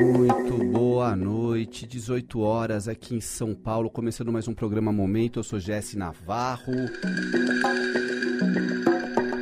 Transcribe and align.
Muito 0.00 0.56
boa 0.72 1.14
noite, 1.14 1.86
18 1.86 2.40
horas 2.40 2.88
aqui 2.88 3.14
em 3.14 3.20
São 3.20 3.54
Paulo, 3.54 3.90
começando 3.90 4.32
mais 4.32 4.48
um 4.48 4.54
programa 4.54 4.90
Momento. 4.90 5.38
Eu 5.38 5.42
sou 5.42 5.58
Jesse 5.58 5.98
Navarro. 5.98 6.72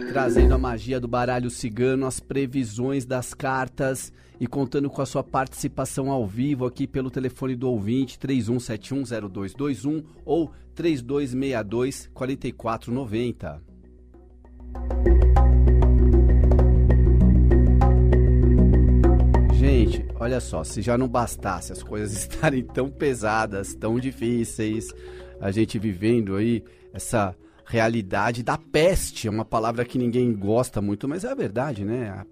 Trazendo 0.08 0.54
a 0.54 0.58
magia 0.58 0.98
do 0.98 1.06
baralho 1.06 1.48
cigano, 1.48 2.06
as 2.06 2.18
previsões 2.18 3.06
das 3.06 3.32
cartas 3.32 4.12
e 4.40 4.48
contando 4.48 4.90
com 4.90 5.00
a 5.00 5.06
sua 5.06 5.22
participação 5.22 6.10
ao 6.10 6.26
vivo 6.26 6.66
aqui 6.66 6.88
pelo 6.88 7.08
telefone 7.08 7.54
do 7.54 7.70
ouvinte 7.70 8.18
31710221 8.18 10.04
ou 10.24 10.50
3262 10.74 12.10
4490. 12.12 13.62
Olha 20.18 20.40
só, 20.40 20.64
se 20.64 20.82
já 20.82 20.98
não 20.98 21.08
bastasse 21.08 21.72
as 21.72 21.82
coisas 21.82 22.12
estarem 22.18 22.64
tão 22.64 22.90
pesadas, 22.90 23.74
tão 23.74 23.98
difíceis, 23.98 24.92
a 25.40 25.50
gente 25.50 25.78
vivendo 25.78 26.36
aí 26.36 26.64
essa 26.92 27.34
realidade 27.64 28.42
da 28.42 28.56
peste, 28.56 29.28
é 29.28 29.30
uma 29.30 29.44
palavra 29.44 29.84
que 29.84 29.98
ninguém 29.98 30.32
gosta 30.32 30.80
muito, 30.80 31.06
mas 31.06 31.24
é 31.24 31.30
a 31.30 31.34
verdade, 31.34 31.84
né? 31.84 32.08
A, 32.08 32.26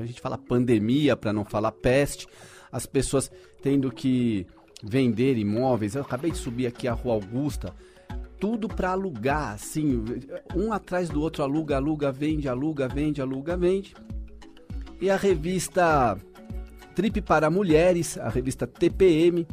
a 0.00 0.06
gente 0.06 0.20
fala 0.20 0.38
pandemia 0.38 1.16
para 1.16 1.32
não 1.32 1.44
falar 1.44 1.72
peste, 1.72 2.26
as 2.70 2.86
pessoas 2.86 3.30
tendo 3.60 3.90
que 3.90 4.46
vender 4.82 5.36
imóveis. 5.36 5.94
Eu 5.94 6.02
acabei 6.02 6.30
de 6.30 6.38
subir 6.38 6.66
aqui 6.66 6.86
a 6.86 6.92
Rua 6.92 7.14
Augusta, 7.14 7.74
tudo 8.38 8.68
para 8.68 8.90
alugar, 8.90 9.54
assim, 9.54 10.04
um 10.54 10.72
atrás 10.72 11.08
do 11.08 11.20
outro 11.20 11.42
aluga, 11.42 11.76
aluga, 11.76 12.12
vende, 12.12 12.48
aluga, 12.48 12.86
vende, 12.86 13.20
aluga, 13.20 13.56
vende. 13.56 13.94
E 15.00 15.10
a 15.10 15.16
revista 15.16 16.16
Trip 16.96 17.20
para 17.20 17.50
Mulheres, 17.50 18.16
a 18.16 18.30
revista 18.30 18.66
TPM, 18.66 19.46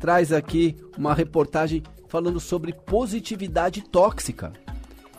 traz 0.00 0.32
aqui 0.32 0.76
uma 0.98 1.14
reportagem 1.14 1.84
falando 2.08 2.40
sobre 2.40 2.72
positividade 2.72 3.80
tóxica. 3.80 4.52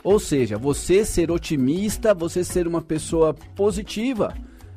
Ou 0.04 0.20
seja, 0.20 0.58
você 0.58 1.02
ser 1.02 1.30
otimista, 1.30 2.12
você 2.12 2.44
ser 2.44 2.68
uma 2.68 2.82
pessoa 2.82 3.32
positiva. 3.32 4.36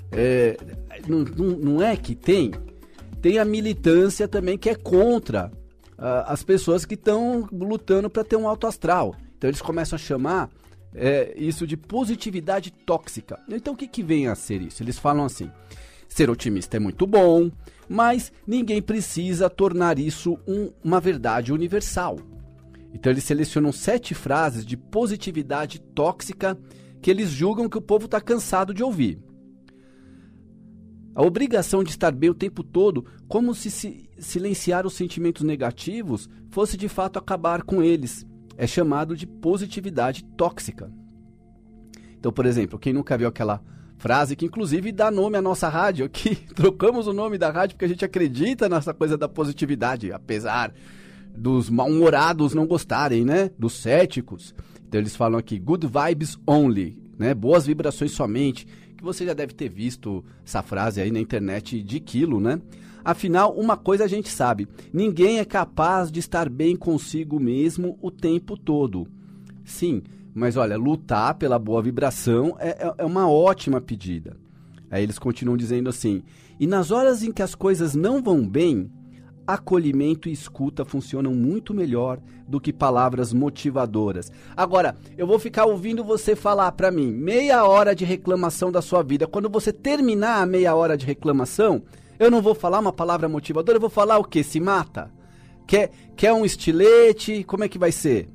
É, 0.09 0.57
não, 1.05 1.19
não, 1.57 1.81
é 1.81 1.97
que 1.97 2.15
tem? 2.15 2.51
Tem 3.21 3.39
a 3.39 3.45
militância 3.45 4.25
também 4.25 4.57
que 4.57 4.69
é 4.69 4.75
contra 4.75 5.51
uh, 5.97 6.23
as 6.27 6.43
pessoas 6.43 6.85
que 6.85 6.93
estão 6.93 7.45
lutando 7.51 8.09
para 8.09 8.23
ter 8.23 8.37
um 8.37 8.47
alto 8.47 8.67
astral. 8.67 9.13
Então 9.37 9.49
eles 9.49 9.61
começam 9.61 9.97
a 9.97 9.99
chamar 9.99 10.49
é, 10.95 11.33
isso 11.35 11.67
de 11.67 11.75
positividade 11.75 12.71
tóxica. 12.71 13.37
Então 13.49 13.73
o 13.73 13.77
que, 13.77 13.85
que 13.85 14.01
vem 14.01 14.29
a 14.29 14.35
ser 14.35 14.61
isso? 14.61 14.81
Eles 14.81 14.97
falam 14.97 15.25
assim: 15.25 15.51
ser 16.09 16.29
otimista 16.29 16.75
é 16.75 16.79
muito 16.79 17.07
bom, 17.07 17.49
mas 17.87 18.33
ninguém 18.45 18.81
precisa 18.81 19.49
tornar 19.49 19.97
isso 19.99 20.37
um, 20.47 20.71
uma 20.83 20.99
verdade 20.99 21.53
universal. 21.53 22.17
Então 22.93 23.11
eles 23.11 23.23
selecionam 23.23 23.71
sete 23.71 24.15
frases 24.15 24.65
de 24.65 24.75
positividade 24.75 25.79
tóxica 25.79 26.57
que 27.01 27.09
eles 27.09 27.29
julgam 27.29 27.69
que 27.69 27.77
o 27.77 27.81
povo 27.81 28.05
está 28.05 28.19
cansado 28.19 28.73
de 28.73 28.83
ouvir. 28.83 29.19
A 31.15 31.23
obrigação 31.23 31.83
de 31.83 31.91
estar 31.91 32.11
bem 32.11 32.29
o 32.29 32.35
tempo 32.35 32.63
todo, 32.63 33.05
como 33.27 33.53
se, 33.53 33.69
se 33.69 34.09
silenciar 34.17 34.85
os 34.85 34.93
sentimentos 34.93 35.43
negativos 35.43 36.29
fosse 36.49 36.75
de 36.75 36.89
fato 36.89 37.19
acabar 37.19 37.63
com 37.63 37.83
eles, 37.83 38.25
é 38.57 38.65
chamado 38.65 39.15
de 39.15 39.27
positividade 39.27 40.23
tóxica. 40.35 40.91
Então, 42.17 42.31
por 42.31 42.45
exemplo, 42.45 42.77
quem 42.77 42.91
nunca 42.91 43.17
viu 43.17 43.27
aquela 43.27 43.61
frase 43.99 44.35
que 44.35 44.45
inclusive 44.45 44.91
dá 44.91 45.11
nome 45.11 45.37
à 45.37 45.41
nossa 45.41 45.67
rádio 45.69 46.05
aqui, 46.05 46.35
trocamos 46.55 47.05
o 47.05 47.13
nome 47.13 47.37
da 47.37 47.51
rádio 47.51 47.75
porque 47.75 47.85
a 47.85 47.89
gente 47.89 48.03
acredita 48.03 48.67
nessa 48.67 48.93
coisa 48.93 49.17
da 49.17 49.27
positividade, 49.27 50.11
apesar 50.11 50.73
dos 51.35 51.69
mal-humorados 51.69 52.53
não 52.53 52.65
gostarem, 52.65 53.23
né? 53.23 53.51
Dos 53.59 53.73
céticos. 53.73 54.55
Então 54.87 54.99
eles 54.99 55.15
falam 55.15 55.37
aqui 55.37 55.59
good 55.59 55.85
vibes 55.85 56.37
only, 56.47 56.97
né? 57.17 57.33
Boas 57.33 57.65
vibrações 57.65 58.11
somente 58.11 58.65
que 58.97 59.03
você 59.03 59.25
já 59.25 59.33
deve 59.33 59.53
ter 59.53 59.69
visto 59.69 60.23
essa 60.45 60.61
frase 60.61 60.99
aí 60.99 61.11
na 61.11 61.19
internet 61.19 61.81
de 61.83 61.99
quilo, 61.99 62.39
né? 62.39 62.59
Afinal, 63.03 63.53
uma 63.53 63.77
coisa 63.77 64.05
a 64.05 64.07
gente 64.07 64.29
sabe: 64.29 64.67
ninguém 64.93 65.39
é 65.39 65.45
capaz 65.45 66.11
de 66.11 66.19
estar 66.19 66.49
bem 66.49 66.75
consigo 66.75 67.39
mesmo 67.39 67.97
o 68.01 68.09
tempo 68.09 68.57
todo. 68.57 69.07
Sim, 69.63 70.01
mas 70.33 70.57
olha, 70.57 70.77
lutar 70.77 71.35
pela 71.35 71.59
boa 71.59 71.81
vibração 71.81 72.55
é, 72.59 72.69
é, 72.69 72.93
é 72.99 73.05
uma 73.05 73.29
ótima 73.29 73.81
pedida. 73.81 74.37
Aí 74.91 75.03
eles 75.03 75.19
continuam 75.19 75.57
dizendo 75.57 75.89
assim: 75.89 76.23
e 76.59 76.67
nas 76.67 76.91
horas 76.91 77.23
em 77.23 77.31
que 77.31 77.41
as 77.41 77.55
coisas 77.55 77.95
não 77.95 78.21
vão 78.21 78.47
bem, 78.47 78.91
acolhimento 79.45 80.29
e 80.29 80.31
escuta 80.31 80.85
funcionam 80.85 81.33
muito 81.33 81.73
melhor 81.73 82.19
do 82.47 82.59
que 82.59 82.71
palavras 82.71 83.33
motivadoras. 83.33 84.31
Agora, 84.55 84.95
eu 85.17 85.25
vou 85.25 85.39
ficar 85.39 85.65
ouvindo 85.65 86.03
você 86.03 86.35
falar 86.35 86.71
para 86.73 86.91
mim 86.91 87.11
meia 87.11 87.65
hora 87.65 87.95
de 87.95 88.05
reclamação 88.05 88.71
da 88.71 88.81
sua 88.81 89.01
vida. 89.01 89.25
Quando 89.25 89.49
você 89.49 89.73
terminar 89.73 90.41
a 90.41 90.45
meia 90.45 90.75
hora 90.75 90.95
de 90.95 91.05
reclamação, 91.05 91.81
eu 92.19 92.29
não 92.29 92.41
vou 92.41 92.53
falar 92.53 92.79
uma 92.79 92.93
palavra 92.93 93.27
motivadora, 93.27 93.77
eu 93.77 93.81
vou 93.81 93.89
falar 93.89 94.19
o 94.19 94.23
que? 94.23 94.43
Se 94.43 94.59
mata? 94.59 95.11
Quer, 95.65 95.91
quer 96.15 96.33
um 96.33 96.45
estilete? 96.45 97.43
Como 97.43 97.63
é 97.63 97.69
que 97.69 97.79
vai 97.79 97.91
ser? 97.91 98.29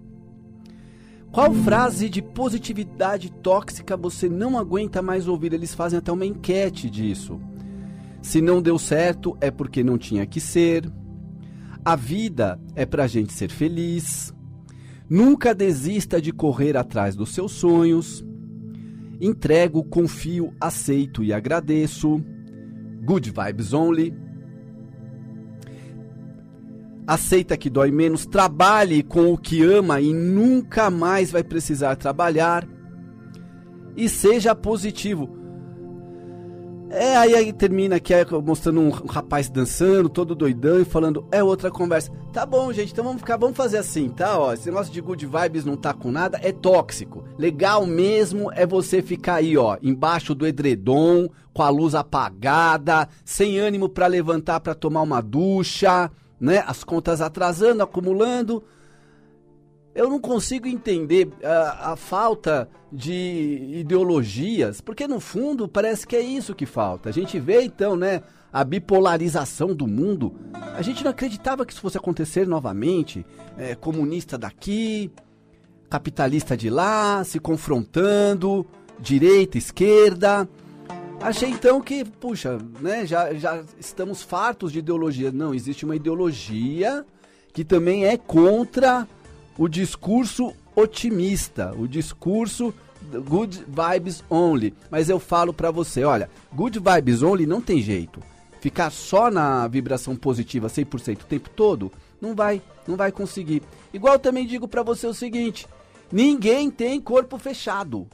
Qual 1.34 1.52
frase 1.52 2.08
de 2.08 2.22
positividade 2.22 3.28
tóxica 3.28 3.96
você 3.96 4.28
não 4.28 4.56
aguenta 4.56 5.02
mais 5.02 5.26
ouvir? 5.26 5.52
Eles 5.52 5.74
fazem 5.74 5.98
até 5.98 6.12
uma 6.12 6.24
enquete 6.24 6.88
disso. 6.88 7.40
Se 8.22 8.40
não 8.40 8.62
deu 8.62 8.78
certo, 8.78 9.36
é 9.40 9.50
porque 9.50 9.82
não 9.82 9.98
tinha 9.98 10.24
que 10.26 10.40
ser. 10.40 10.88
A 11.84 11.96
vida 11.96 12.56
é 12.76 12.86
para 12.86 13.02
a 13.02 13.06
gente 13.08 13.32
ser 13.32 13.50
feliz. 13.50 14.32
Nunca 15.10 15.52
desista 15.52 16.22
de 16.22 16.30
correr 16.30 16.76
atrás 16.76 17.16
dos 17.16 17.34
seus 17.34 17.50
sonhos. 17.50 18.24
Entrego, 19.20 19.82
confio, 19.82 20.54
aceito 20.60 21.24
e 21.24 21.32
agradeço. 21.32 22.22
Good 23.04 23.32
vibes 23.32 23.72
only. 23.72 24.14
Aceita 27.06 27.56
que 27.56 27.68
dói 27.68 27.90
menos, 27.90 28.24
trabalhe 28.24 29.02
com 29.02 29.32
o 29.32 29.38
que 29.38 29.62
ama 29.62 30.00
e 30.00 30.12
nunca 30.12 30.90
mais 30.90 31.30
vai 31.30 31.44
precisar 31.44 31.96
trabalhar. 31.96 32.66
E 33.96 34.08
seja 34.08 34.54
positivo. 34.54 35.44
É, 36.90 37.16
aí, 37.16 37.34
aí 37.34 37.52
termina 37.52 37.96
aqui 37.96 38.12
mostrando 38.44 38.80
um 38.80 38.90
rapaz 38.90 39.48
dançando, 39.48 40.08
todo 40.08 40.34
doidão 40.34 40.80
e 40.80 40.84
falando, 40.84 41.26
é 41.32 41.42
outra 41.42 41.68
conversa. 41.68 42.12
Tá 42.32 42.46
bom, 42.46 42.72
gente, 42.72 42.92
então 42.92 43.04
vamos 43.04 43.20
ficar, 43.20 43.36
vamos 43.36 43.56
fazer 43.56 43.78
assim, 43.78 44.08
tá? 44.08 44.38
Ó, 44.38 44.52
esse 44.52 44.66
negócio 44.66 44.92
de 44.92 45.00
good 45.00 45.26
vibes 45.26 45.64
não 45.64 45.76
tá 45.76 45.92
com 45.92 46.12
nada, 46.12 46.38
é 46.40 46.52
tóxico. 46.52 47.24
Legal 47.36 47.84
mesmo 47.84 48.48
é 48.52 48.64
você 48.64 49.02
ficar 49.02 49.36
aí, 49.36 49.56
ó, 49.56 49.76
embaixo 49.82 50.36
do 50.36 50.46
edredom, 50.46 51.28
com 51.52 51.62
a 51.62 51.68
luz 51.68 51.96
apagada, 51.96 53.08
sem 53.24 53.58
ânimo 53.58 53.88
para 53.88 54.06
levantar 54.06 54.60
para 54.60 54.74
tomar 54.74 55.02
uma 55.02 55.20
ducha, 55.20 56.10
né? 56.44 56.62
As 56.66 56.84
contas 56.84 57.20
atrasando, 57.20 57.82
acumulando 57.82 58.62
eu 59.94 60.10
não 60.10 60.18
consigo 60.18 60.66
entender 60.66 61.28
a, 61.42 61.92
a, 61.92 61.96
falta 61.96 62.68
de 62.90 63.70
ideologias, 63.74 64.80
porque 64.80 65.06
no 65.06 65.20
fundo 65.20 65.68
parece 65.68 66.06
que 66.06 66.16
é 66.16 66.20
isso 66.20 66.54
que 66.54 66.66
falta. 66.66 67.08
A 67.08 67.12
gente 67.12 67.38
vê 67.38 67.62
então, 67.62 67.94
né, 67.94 68.22
a 68.52 68.64
bipolarização 68.64 69.72
do 69.72 69.86
mundo. 69.86 70.34
A 70.76 70.82
gente 70.82 71.04
não 71.04 71.12
acreditava 71.12 71.64
que 71.64 71.72
isso 71.72 71.80
fosse 71.80 71.96
acontecer 71.96 72.46
novamente. 72.46 73.24
É, 73.56 73.76
comunista 73.76 74.36
daqui, 74.36 75.12
capitalista 75.88 76.56
de 76.56 76.68
lá, 76.68 77.22
se 77.22 77.38
confrontando, 77.38 78.66
direita, 78.98 79.56
esquerda. 79.58 80.48
Achei 81.24 81.48
então 81.48 81.80
que, 81.80 82.04
puxa, 82.04 82.58
né, 82.82 83.06
já, 83.06 83.32
já 83.32 83.64
estamos 83.80 84.22
fartos 84.22 84.70
de 84.70 84.80
ideologia. 84.80 85.32
Não, 85.32 85.54
existe 85.54 85.82
uma 85.82 85.96
ideologia 85.96 87.02
que 87.50 87.64
também 87.64 88.04
é 88.04 88.18
contra 88.18 89.08
o 89.56 89.66
discurso 89.66 90.52
otimista, 90.76 91.74
o 91.78 91.88
discurso 91.88 92.74
good 93.26 93.64
vibes 93.66 94.22
only. 94.28 94.74
Mas 94.90 95.08
eu 95.08 95.18
falo 95.18 95.54
para 95.54 95.70
você, 95.70 96.04
olha, 96.04 96.28
good 96.52 96.78
vibes 96.78 97.22
only 97.22 97.46
não 97.46 97.62
tem 97.62 97.80
jeito. 97.80 98.20
Ficar 98.60 98.90
só 98.90 99.30
na 99.30 99.66
vibração 99.66 100.14
positiva 100.14 100.68
100% 100.68 101.22
o 101.22 101.24
tempo 101.24 101.48
todo, 101.48 101.90
não 102.20 102.34
vai, 102.34 102.60
não 102.86 102.96
vai 102.96 103.10
conseguir. 103.10 103.62
Igual 103.94 104.18
também 104.18 104.46
digo 104.46 104.68
para 104.68 104.82
você 104.82 105.06
o 105.06 105.14
seguinte, 105.14 105.66
ninguém 106.12 106.70
tem 106.70 107.00
corpo 107.00 107.38
fechado. 107.38 108.06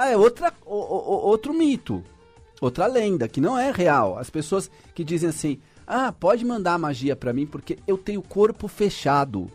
Ah, 0.00 0.10
é 0.10 0.16
outra, 0.16 0.54
o, 0.64 0.76
o, 0.76 1.26
outro 1.26 1.52
mito, 1.52 2.04
outra 2.60 2.86
lenda 2.86 3.26
que 3.26 3.40
não 3.40 3.58
é 3.58 3.72
real. 3.72 4.16
As 4.16 4.30
pessoas 4.30 4.70
que 4.94 5.02
dizem 5.02 5.28
assim: 5.28 5.60
"Ah, 5.84 6.12
pode 6.12 6.44
mandar 6.44 6.78
magia 6.78 7.16
para 7.16 7.32
mim 7.32 7.44
porque 7.44 7.80
eu 7.84 7.98
tenho 7.98 8.22
corpo 8.22 8.68
fechado". 8.68 9.50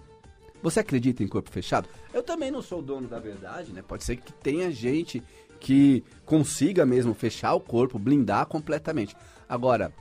Você 0.61 0.81
acredita 0.81 1.23
em 1.23 1.29
corpo 1.29 1.49
fechado? 1.49 1.87
Eu 2.13 2.21
também 2.21 2.51
não 2.51 2.61
sou 2.61 2.79
o 2.79 2.81
dono 2.81 3.07
da 3.07 3.19
verdade, 3.19 3.71
né? 3.71 3.81
Pode 3.81 4.03
ser 4.03 4.17
que 4.17 4.33
tenha 4.33 4.69
gente 4.69 5.23
que 5.61 6.03
consiga 6.25 6.85
mesmo 6.85 7.13
fechar 7.13 7.53
o 7.53 7.61
corpo, 7.61 7.97
blindar 7.97 8.45
completamente. 8.45 9.15
Agora, 9.47 9.93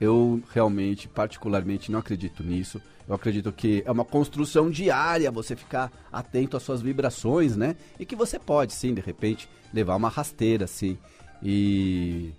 Eu 0.00 0.42
realmente, 0.52 1.06
particularmente, 1.06 1.92
não 1.92 2.00
acredito 2.00 2.42
nisso. 2.42 2.80
Eu 3.12 3.16
acredito 3.16 3.52
que 3.52 3.82
é 3.84 3.92
uma 3.92 4.06
construção 4.06 4.70
diária 4.70 5.30
você 5.30 5.54
ficar 5.54 5.92
atento 6.10 6.56
às 6.56 6.62
suas 6.62 6.80
vibrações, 6.80 7.54
né? 7.54 7.76
E 8.00 8.06
que 8.06 8.16
você 8.16 8.38
pode, 8.38 8.72
sim, 8.72 8.94
de 8.94 9.02
repente, 9.02 9.46
levar 9.70 9.96
uma 9.96 10.08
rasteira, 10.08 10.66
sim. 10.66 10.96
E 11.42 12.32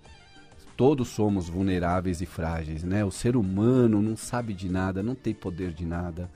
todos 0.76 1.06
somos 1.06 1.48
vulneráveis 1.48 2.20
e 2.20 2.26
frágeis, 2.26 2.82
né? 2.82 3.04
O 3.04 3.10
ser 3.12 3.36
humano 3.36 4.02
não 4.02 4.16
sabe 4.16 4.52
de 4.52 4.68
nada, 4.68 5.00
não 5.00 5.14
tem 5.14 5.32
poder 5.32 5.72
de 5.72 5.86
nada. 5.86 6.28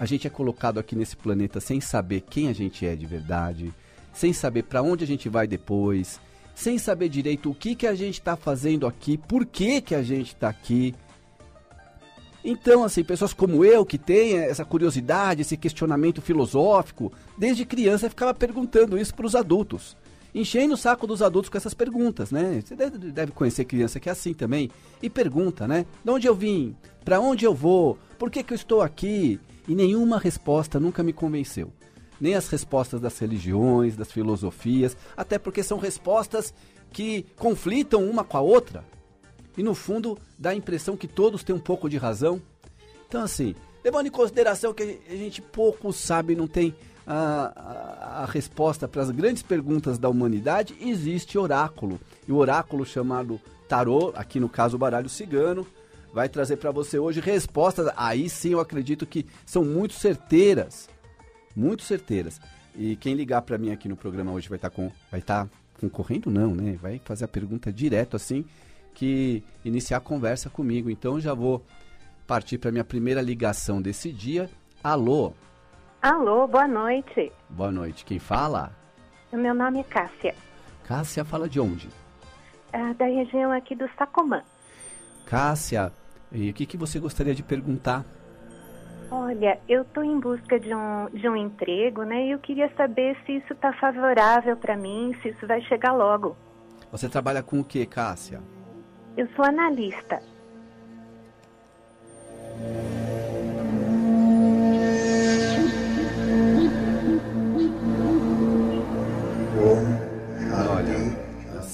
A 0.00 0.06
gente 0.06 0.26
é 0.26 0.30
colocado 0.30 0.80
aqui 0.80 0.96
nesse 0.96 1.14
planeta 1.14 1.60
sem 1.60 1.78
saber 1.78 2.22
quem 2.22 2.48
a 2.48 2.54
gente 2.54 2.86
é 2.86 2.96
de 2.96 3.04
verdade, 3.04 3.70
sem 4.14 4.32
saber 4.32 4.62
para 4.62 4.80
onde 4.80 5.04
a 5.04 5.06
gente 5.06 5.28
vai 5.28 5.46
depois, 5.46 6.18
sem 6.54 6.78
saber 6.78 7.10
direito 7.10 7.50
o 7.50 7.54
que 7.54 7.74
que 7.74 7.86
a 7.86 7.94
gente 7.94 8.14
está 8.14 8.34
fazendo 8.34 8.86
aqui, 8.86 9.18
por 9.18 9.44
que 9.44 9.82
que 9.82 9.94
a 9.94 10.02
gente 10.02 10.28
está 10.28 10.48
aqui. 10.48 10.94
Então, 12.44 12.84
assim, 12.84 13.02
pessoas 13.02 13.32
como 13.32 13.64
eu 13.64 13.86
que 13.86 13.96
têm 13.96 14.36
essa 14.36 14.64
curiosidade, 14.64 15.40
esse 15.40 15.56
questionamento 15.56 16.20
filosófico, 16.20 17.10
desde 17.38 17.64
criança 17.64 18.10
ficava 18.10 18.34
perguntando 18.34 18.98
isso 18.98 19.14
para 19.14 19.26
os 19.26 19.34
adultos 19.34 19.96
enchendo 20.34 20.74
o 20.74 20.76
saco 20.76 21.06
dos 21.06 21.22
adultos 21.22 21.48
com 21.48 21.56
essas 21.56 21.74
perguntas, 21.74 22.30
né? 22.30 22.60
Você 22.60 22.74
deve 22.74 23.32
conhecer 23.32 23.64
criança 23.64 24.00
que 24.00 24.08
é 24.08 24.12
assim 24.12 24.34
também 24.34 24.68
e 25.00 25.08
pergunta, 25.08 25.68
né? 25.68 25.86
De 26.04 26.10
onde 26.10 26.26
eu 26.26 26.34
vim? 26.34 26.74
Para 27.04 27.20
onde 27.20 27.44
eu 27.44 27.54
vou? 27.54 27.96
Por 28.18 28.30
que, 28.30 28.42
que 28.42 28.52
eu 28.52 28.56
estou 28.56 28.82
aqui? 28.82 29.38
E 29.68 29.74
nenhuma 29.74 30.18
resposta 30.18 30.80
nunca 30.80 31.02
me 31.02 31.12
convenceu. 31.12 31.72
Nem 32.20 32.34
as 32.34 32.48
respostas 32.48 33.00
das 33.00 33.18
religiões, 33.18 33.96
das 33.96 34.10
filosofias, 34.10 34.96
até 35.16 35.38
porque 35.38 35.62
são 35.62 35.78
respostas 35.78 36.52
que 36.92 37.24
conflitam 37.36 38.04
uma 38.04 38.24
com 38.24 38.36
a 38.36 38.40
outra. 38.40 38.84
E 39.56 39.62
no 39.62 39.74
fundo 39.74 40.18
dá 40.38 40.50
a 40.50 40.54
impressão 40.54 40.96
que 40.96 41.06
todos 41.06 41.44
têm 41.44 41.54
um 41.54 41.60
pouco 41.60 41.88
de 41.88 41.96
razão. 41.96 42.40
Então, 43.08 43.22
assim, 43.22 43.54
levando 43.84 44.06
em 44.06 44.10
consideração 44.10 44.74
que 44.74 45.00
a 45.08 45.16
gente 45.16 45.40
pouco 45.40 45.92
sabe, 45.92 46.34
não 46.34 46.46
tem 46.46 46.74
a, 47.06 47.52
a, 47.54 48.22
a 48.22 48.26
resposta 48.26 48.88
para 48.88 49.02
as 49.02 49.10
grandes 49.10 49.42
perguntas 49.42 49.98
da 49.98 50.08
humanidade, 50.08 50.74
existe 50.80 51.38
oráculo. 51.38 52.00
E 52.26 52.32
o 52.32 52.36
oráculo 52.36 52.84
chamado 52.84 53.40
Tarô, 53.68 54.12
aqui 54.16 54.40
no 54.40 54.48
caso 54.48 54.76
o 54.76 54.78
baralho 54.78 55.08
cigano, 55.08 55.66
vai 56.12 56.28
trazer 56.28 56.56
para 56.56 56.70
você 56.70 56.98
hoje 56.98 57.20
respostas. 57.20 57.88
Aí 57.96 58.28
sim 58.28 58.50
eu 58.50 58.60
acredito 58.60 59.06
que 59.06 59.26
são 59.44 59.64
muito 59.64 59.94
certeiras. 59.94 60.88
Muito 61.54 61.82
certeiras. 61.82 62.40
E 62.76 62.96
quem 62.96 63.14
ligar 63.14 63.42
para 63.42 63.58
mim 63.58 63.70
aqui 63.70 63.88
no 63.88 63.96
programa 63.96 64.32
hoje 64.32 64.48
vai 64.48 64.56
estar 64.56 64.70
tá 64.70 64.74
com 64.76 64.90
vai 65.10 65.20
estar 65.20 65.44
tá 65.44 65.50
concorrendo 65.80 66.30
não, 66.30 66.54
né? 66.54 66.76
Vai 66.80 67.00
fazer 67.04 67.24
a 67.24 67.28
pergunta 67.28 67.72
direto 67.72 68.16
assim 68.16 68.44
que 68.94 69.42
iniciar 69.64 69.98
a 69.98 70.00
conversa 70.00 70.48
comigo. 70.48 70.88
Então 70.88 71.20
já 71.20 71.34
vou 71.34 71.62
partir 72.26 72.58
para 72.58 72.72
minha 72.72 72.84
primeira 72.84 73.20
ligação 73.20 73.82
desse 73.82 74.12
dia. 74.12 74.48
Alô. 74.82 75.32
Alô, 76.00 76.46
boa 76.46 76.68
noite. 76.68 77.32
Boa 77.48 77.72
noite. 77.72 78.04
Quem 78.04 78.18
fala? 78.18 78.72
O 79.32 79.36
meu 79.36 79.54
nome 79.54 79.80
é 79.80 79.84
Cássia. 79.84 80.34
Cássia 80.84 81.24
fala 81.24 81.48
de 81.48 81.58
onde? 81.58 81.88
É 82.72 82.94
da 82.94 83.06
região 83.06 83.50
aqui 83.52 83.74
do 83.74 83.88
Sacomã. 83.98 84.42
Cássia, 85.26 85.90
e 86.30 86.50
o 86.50 86.52
que, 86.52 86.66
que 86.66 86.76
você 86.76 86.98
gostaria 86.98 87.34
de 87.34 87.42
perguntar? 87.42 88.04
Olha, 89.10 89.58
eu 89.68 89.82
estou 89.82 90.02
em 90.02 90.18
busca 90.18 90.58
de 90.58 90.74
um, 90.74 91.08
de 91.12 91.28
um 91.28 91.36
emprego, 91.36 92.02
né? 92.02 92.26
E 92.26 92.30
eu 92.32 92.38
queria 92.38 92.70
saber 92.76 93.16
se 93.24 93.36
isso 93.36 93.52
está 93.52 93.72
favorável 93.72 94.56
para 94.56 94.76
mim, 94.76 95.16
se 95.22 95.28
isso 95.28 95.46
vai 95.46 95.62
chegar 95.62 95.92
logo. 95.92 96.36
Você 96.90 97.08
trabalha 97.08 97.42
com 97.42 97.60
o 97.60 97.64
que, 97.64 97.86
Cássia? 97.86 98.40
Eu 99.16 99.28
sou 99.36 99.44
analista. 99.44 100.20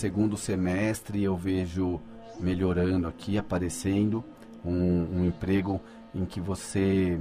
segundo 0.01 0.35
semestre 0.35 1.23
eu 1.23 1.37
vejo 1.37 2.01
melhorando 2.41 3.07
aqui, 3.07 3.37
aparecendo 3.37 4.25
um, 4.65 5.19
um 5.19 5.25
emprego 5.27 5.79
em 6.15 6.25
que 6.25 6.41
você 6.41 7.21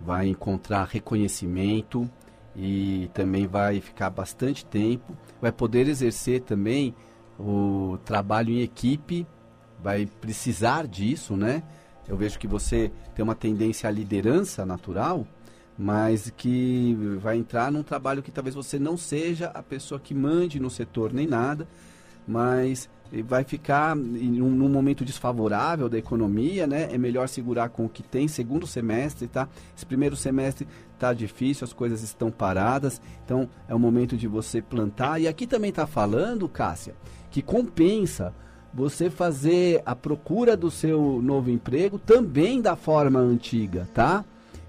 vai 0.00 0.26
encontrar 0.26 0.88
reconhecimento 0.88 2.10
e 2.56 3.08
também 3.14 3.46
vai 3.46 3.80
ficar 3.80 4.10
bastante 4.10 4.66
tempo, 4.66 5.16
vai 5.40 5.52
poder 5.52 5.86
exercer 5.86 6.40
também 6.40 6.96
o 7.38 7.96
trabalho 8.04 8.50
em 8.50 8.60
equipe, 8.60 9.24
vai 9.82 10.06
precisar 10.06 10.86
disso, 10.86 11.36
né? 11.36 11.62
Eu 12.08 12.16
vejo 12.16 12.38
que 12.38 12.46
você 12.46 12.90
tem 13.14 13.22
uma 13.22 13.34
tendência 13.34 13.88
à 13.88 13.92
liderança 13.92 14.64
natural, 14.64 15.26
mas 15.76 16.32
que 16.36 16.96
vai 17.20 17.36
entrar 17.36 17.70
num 17.70 17.82
trabalho 17.82 18.22
que 18.22 18.30
talvez 18.30 18.54
você 18.54 18.78
não 18.78 18.96
seja 18.96 19.46
a 19.48 19.62
pessoa 19.62 20.00
que 20.00 20.14
mande 20.14 20.60
no 20.60 20.70
setor 20.70 21.12
nem 21.12 21.26
nada, 21.26 21.66
mas 22.26 22.88
vai 23.24 23.44
ficar 23.44 23.94
num, 23.94 24.50
num, 24.50 24.68
momento 24.68 25.04
desfavorável 25.04 25.88
da 25.88 25.98
economia, 25.98 26.66
né? 26.66 26.88
É 26.92 26.98
melhor 26.98 27.28
segurar 27.28 27.68
com 27.68 27.84
o 27.84 27.88
que 27.88 28.02
tem. 28.02 28.26
Segundo 28.26 28.66
semestre, 28.66 29.28
tá? 29.28 29.48
Esse 29.76 29.86
primeiro 29.86 30.16
semestre 30.16 30.66
tá 30.98 31.12
difícil, 31.12 31.64
as 31.64 31.72
coisas 31.72 32.02
estão 32.02 32.30
paradas, 32.30 33.00
então 33.24 33.48
é 33.68 33.74
o 33.74 33.78
momento 33.78 34.16
de 34.16 34.26
você 34.26 34.60
plantar. 34.60 35.20
E 35.20 35.28
aqui 35.28 35.46
também 35.46 35.72
tá 35.72 35.86
falando, 35.86 36.48
Cássia, 36.48 36.94
que 37.30 37.42
compensa 37.42 38.34
você 38.76 39.08
fazer 39.08 39.82
a 39.86 39.96
procura 39.96 40.54
do 40.54 40.70
seu 40.70 41.18
novo 41.22 41.50
emprego 41.50 41.98
também 41.98 42.60
da 42.60 42.76
forma 42.76 43.18
antiga, 43.18 43.88
tá? 43.94 44.22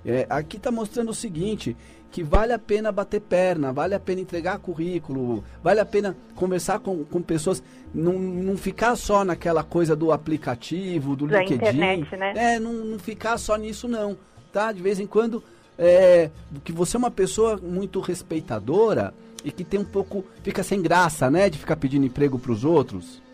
É, 0.05 0.25
aqui 0.29 0.55
está 0.55 0.71
mostrando 0.71 1.09
o 1.09 1.13
seguinte, 1.13 1.75
que 2.09 2.23
vale 2.23 2.53
a 2.53 2.57
pena 2.57 2.89
bater 2.89 3.19
perna, 3.19 3.73
vale 3.73 3.93
a 3.93 3.99
pena 3.99 4.21
entregar 4.21 4.59
currículo, 4.59 5.43
vale 5.61 5.81
a 5.81 5.85
pena 5.85 6.15
conversar 6.35 6.79
com, 6.79 7.03
com 7.03 7.21
pessoas, 7.21 7.61
não, 7.93 8.13
não 8.13 8.55
ficar 8.55 8.95
só 8.95 9.25
naquela 9.25 9.61
coisa 9.61 9.93
do 9.93 10.13
aplicativo, 10.13 11.13
do 11.13 11.27
da 11.27 11.41
LinkedIn. 11.41 11.65
Internet, 11.65 12.15
né? 12.15 12.33
É, 12.37 12.59
não, 12.59 12.71
não 12.71 12.97
ficar 12.97 13.37
só 13.37 13.57
nisso 13.57 13.89
não, 13.89 14.17
tá? 14.53 14.71
De 14.71 14.81
vez 14.81 15.01
em 15.01 15.05
quando, 15.05 15.43
é, 15.77 16.31
que 16.63 16.71
você 16.71 16.95
é 16.95 16.99
uma 16.99 17.11
pessoa 17.11 17.57
muito 17.57 17.99
respeitadora 17.99 19.13
e 19.43 19.51
que 19.51 19.65
tem 19.65 19.81
um 19.81 19.85
pouco, 19.85 20.23
fica 20.43 20.63
sem 20.63 20.81
graça, 20.81 21.29
né? 21.29 21.49
De 21.49 21.57
ficar 21.57 21.75
pedindo 21.75 22.05
emprego 22.05 22.39
para 22.39 22.53
os 22.53 22.63
outros. 22.63 23.26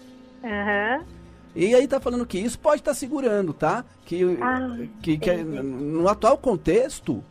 Uhum. 0.44 1.06
E 1.56 1.76
aí 1.76 1.88
tá 1.88 2.00
falando 2.00 2.26
que 2.26 2.40
isso 2.40 2.58
pode 2.60 2.82
estar 2.82 2.92
tá 2.92 2.96
segurando, 2.96 3.54
tá? 3.54 3.86
Que, 4.06 4.24
ah, 4.42 4.78
que, 5.02 5.18
que 5.18 5.44
no 5.44 6.08
atual 6.08 6.38
contexto, 6.38 7.24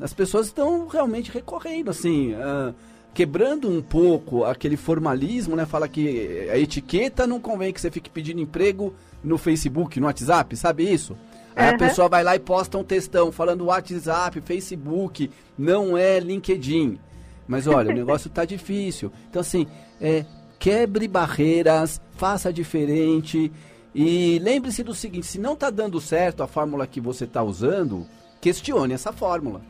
as 0.00 0.12
pessoas 0.12 0.46
estão 0.46 0.86
realmente 0.86 1.30
recorrendo, 1.30 1.90
assim, 1.90 2.34
uh, 2.34 2.74
quebrando 3.14 3.70
um 3.70 3.80
pouco 3.80 4.44
aquele 4.44 4.76
formalismo, 4.76 5.56
né? 5.56 5.64
Fala 5.64 5.88
que 5.88 6.48
a 6.50 6.58
etiqueta 6.58 7.26
não 7.26 7.40
convém 7.40 7.72
que 7.72 7.80
você 7.80 7.90
fique 7.90 8.10
pedindo 8.10 8.40
emprego 8.40 8.94
no 9.22 9.38
Facebook, 9.38 9.98
no 9.98 10.06
WhatsApp, 10.06 10.54
sabe 10.56 10.92
isso? 10.92 11.16
Aí 11.56 11.68
uhum. 11.68 11.74
a 11.74 11.78
pessoa 11.78 12.08
vai 12.08 12.22
lá 12.22 12.36
e 12.36 12.40
posta 12.40 12.76
um 12.76 12.84
textão 12.84 13.32
falando 13.32 13.66
WhatsApp, 13.66 14.40
Facebook, 14.42 15.30
não 15.56 15.96
é 15.96 16.20
LinkedIn. 16.20 16.98
Mas 17.46 17.66
olha, 17.66 17.92
o 17.92 17.94
negócio 17.96 18.28
tá 18.28 18.44
difícil. 18.44 19.10
Então, 19.30 19.40
assim, 19.40 19.66
é, 20.00 20.26
quebre 20.64 21.06
barreiras, 21.06 22.00
faça 22.12 22.50
diferente. 22.50 23.52
E 23.94 24.38
lembre-se 24.38 24.82
do 24.82 24.94
seguinte: 24.94 25.26
se 25.26 25.38
não 25.38 25.54
tá 25.54 25.68
dando 25.68 26.00
certo 26.00 26.42
a 26.42 26.46
fórmula 26.46 26.86
que 26.86 27.02
você 27.02 27.24
está 27.24 27.42
usando, 27.42 28.06
questione 28.40 28.94
essa 28.94 29.12
fórmula. 29.12 29.60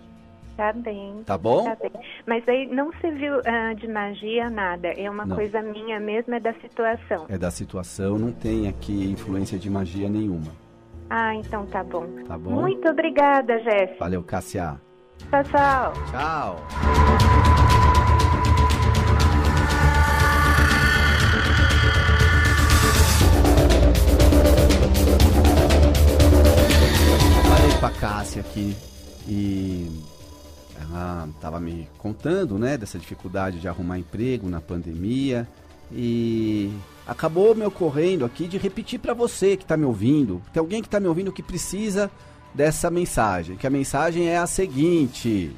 Tá 0.57 0.73
bem. 0.73 1.25
Tá 1.27 1.37
bom? 1.37 1.65
Tá 1.65 1.77
bem. 1.83 1.91
Mas 2.29 2.49
aí 2.49 2.69
não 2.69 2.93
serviu 3.01 3.39
uh, 3.39 3.75
de 3.75 3.89
magia 3.89 4.49
nada. 4.49 4.87
É 4.87 5.11
uma 5.11 5.27
não. 5.27 5.35
coisa 5.35 5.61
minha 5.61 5.99
mesmo, 5.99 6.33
é 6.33 6.39
da 6.39 6.55
situação. 6.55 7.27
É 7.29 7.37
da 7.37 7.51
situação, 7.51 8.17
não 8.17 8.31
tem 8.31 8.69
aqui 8.69 9.11
influência 9.11 9.59
de 9.59 9.69
magia 9.69 10.09
nenhuma. 10.09 10.53
Ah, 11.11 11.35
então 11.35 11.67
tá 11.67 11.83
bom. 11.83 12.07
Tá 12.29 12.39
bom? 12.39 12.53
Muito 12.53 12.89
obrigada, 12.89 13.59
Jéssica. 13.59 13.97
Valeu, 13.99 14.23
Cássia. 14.23 14.81
Tchau, 15.19 15.43
tchau. 15.43 15.93
Tchau. 16.13 17.44
Pra 27.85 27.91
Cássia 27.91 28.41
aqui 28.41 28.75
e 29.29 29.91
ela 30.81 31.29
estava 31.35 31.61
me 31.61 31.87
contando, 31.99 32.59
né, 32.59 32.79
dessa 32.79 32.99
dificuldade 32.99 33.61
de 33.61 33.69
arrumar 33.69 33.99
emprego 33.99 34.49
na 34.49 34.59
pandemia 34.59 35.47
e 35.93 36.73
acabou 37.07 37.55
me 37.55 37.63
ocorrendo 37.63 38.25
aqui 38.25 38.49
de 38.49 38.57
repetir 38.57 38.99
para 38.99 39.13
você 39.13 39.55
que 39.55 39.65
está 39.65 39.77
me 39.77 39.85
ouvindo. 39.85 40.41
Tem 40.51 40.61
alguém 40.61 40.81
que 40.81 40.89
está 40.89 40.99
me 40.99 41.09
ouvindo 41.09 41.31
que 41.31 41.43
precisa 41.43 42.11
dessa 42.55 42.91
mensagem, 42.91 43.55
que 43.57 43.67
a 43.67 43.71
mensagem 43.71 44.29
é 44.29 44.39
a 44.39 44.47
seguinte: 44.47 45.55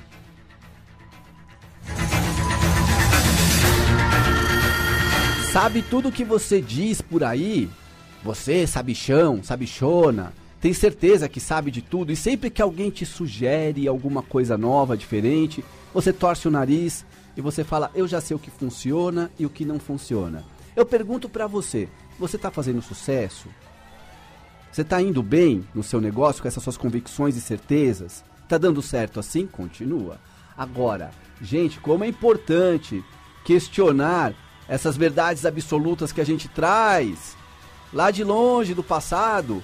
Sabe 5.52 5.80
tudo 5.82 6.10
que 6.10 6.24
você 6.24 6.60
diz 6.60 7.00
por 7.00 7.22
aí? 7.22 7.70
você, 8.26 8.66
sabichão, 8.66 9.42
sabichona, 9.42 10.32
tem 10.66 10.74
certeza 10.74 11.28
que 11.28 11.38
sabe 11.38 11.70
de 11.70 11.80
tudo 11.80 12.10
e 12.10 12.16
sempre 12.16 12.50
que 12.50 12.60
alguém 12.60 12.90
te 12.90 13.06
sugere 13.06 13.86
alguma 13.86 14.20
coisa 14.20 14.58
nova, 14.58 14.96
diferente, 14.96 15.64
você 15.94 16.12
torce 16.12 16.48
o 16.48 16.50
nariz 16.50 17.06
e 17.36 17.40
você 17.40 17.62
fala: 17.62 17.88
"Eu 17.94 18.08
já 18.08 18.20
sei 18.20 18.36
o 18.36 18.40
que 18.40 18.50
funciona 18.50 19.30
e 19.38 19.46
o 19.46 19.48
que 19.48 19.64
não 19.64 19.78
funciona". 19.78 20.42
Eu 20.74 20.84
pergunto 20.84 21.28
para 21.28 21.46
você, 21.46 21.88
você 22.18 22.34
está 22.34 22.50
fazendo 22.50 22.82
sucesso? 22.82 23.46
Você 24.72 24.82
está 24.82 25.00
indo 25.00 25.22
bem 25.22 25.64
no 25.72 25.84
seu 25.84 26.00
negócio 26.00 26.42
com 26.42 26.48
essas 26.48 26.64
suas 26.64 26.76
convicções 26.76 27.36
e 27.36 27.40
certezas? 27.40 28.24
Está 28.42 28.58
dando 28.58 28.82
certo 28.82 29.20
assim? 29.20 29.46
Continua. 29.46 30.18
Agora, 30.58 31.12
gente, 31.40 31.78
como 31.78 32.02
é 32.02 32.08
importante 32.08 33.04
questionar 33.44 34.34
essas 34.68 34.96
verdades 34.96 35.46
absolutas 35.46 36.10
que 36.10 36.20
a 36.20 36.26
gente 36.26 36.48
traz 36.48 37.36
lá 37.92 38.10
de 38.10 38.24
longe 38.24 38.74
do 38.74 38.82
passado. 38.82 39.62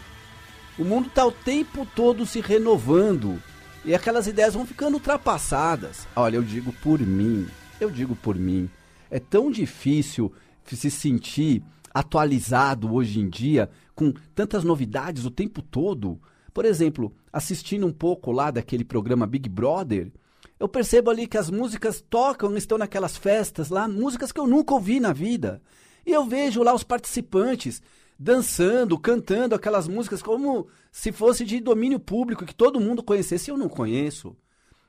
O 0.78 0.84
mundo 0.84 1.08
está 1.08 1.26
o 1.26 1.32
tempo 1.32 1.86
todo 1.94 2.24
se 2.24 2.40
renovando 2.40 3.38
e 3.84 3.94
aquelas 3.94 4.26
ideias 4.26 4.54
vão 4.54 4.64
ficando 4.64 4.94
ultrapassadas. 4.94 6.08
Olha, 6.16 6.36
eu 6.36 6.42
digo 6.42 6.72
por 6.72 6.98
mim, 7.00 7.46
eu 7.78 7.90
digo 7.90 8.16
por 8.16 8.36
mim. 8.36 8.70
É 9.10 9.18
tão 9.18 9.50
difícil 9.50 10.32
se 10.64 10.90
sentir 10.90 11.62
atualizado 11.92 12.94
hoje 12.94 13.20
em 13.20 13.28
dia 13.28 13.68
com 13.94 14.14
tantas 14.34 14.64
novidades 14.64 15.26
o 15.26 15.30
tempo 15.30 15.60
todo. 15.60 16.18
Por 16.54 16.64
exemplo, 16.64 17.14
assistindo 17.30 17.86
um 17.86 17.92
pouco 17.92 18.32
lá 18.32 18.50
daquele 18.50 18.84
programa 18.84 19.26
Big 19.26 19.50
Brother, 19.50 20.10
eu 20.58 20.68
percebo 20.68 21.10
ali 21.10 21.26
que 21.26 21.36
as 21.36 21.50
músicas 21.50 22.02
tocam, 22.08 22.56
estão 22.56 22.78
naquelas 22.78 23.16
festas 23.16 23.68
lá, 23.68 23.86
músicas 23.86 24.32
que 24.32 24.40
eu 24.40 24.46
nunca 24.46 24.72
ouvi 24.72 25.00
na 25.00 25.12
vida. 25.12 25.60
E 26.06 26.12
eu 26.12 26.24
vejo 26.24 26.62
lá 26.62 26.72
os 26.72 26.82
participantes 26.82 27.82
dançando, 28.18 28.98
cantando 28.98 29.54
aquelas 29.54 29.88
músicas 29.88 30.22
como 30.22 30.68
se 30.90 31.10
fosse 31.12 31.44
de 31.44 31.60
domínio 31.60 31.98
público, 31.98 32.44
que 32.44 32.54
todo 32.54 32.80
mundo 32.80 33.02
conhecesse, 33.02 33.50
eu 33.50 33.56
não 33.56 33.68
conheço. 33.68 34.36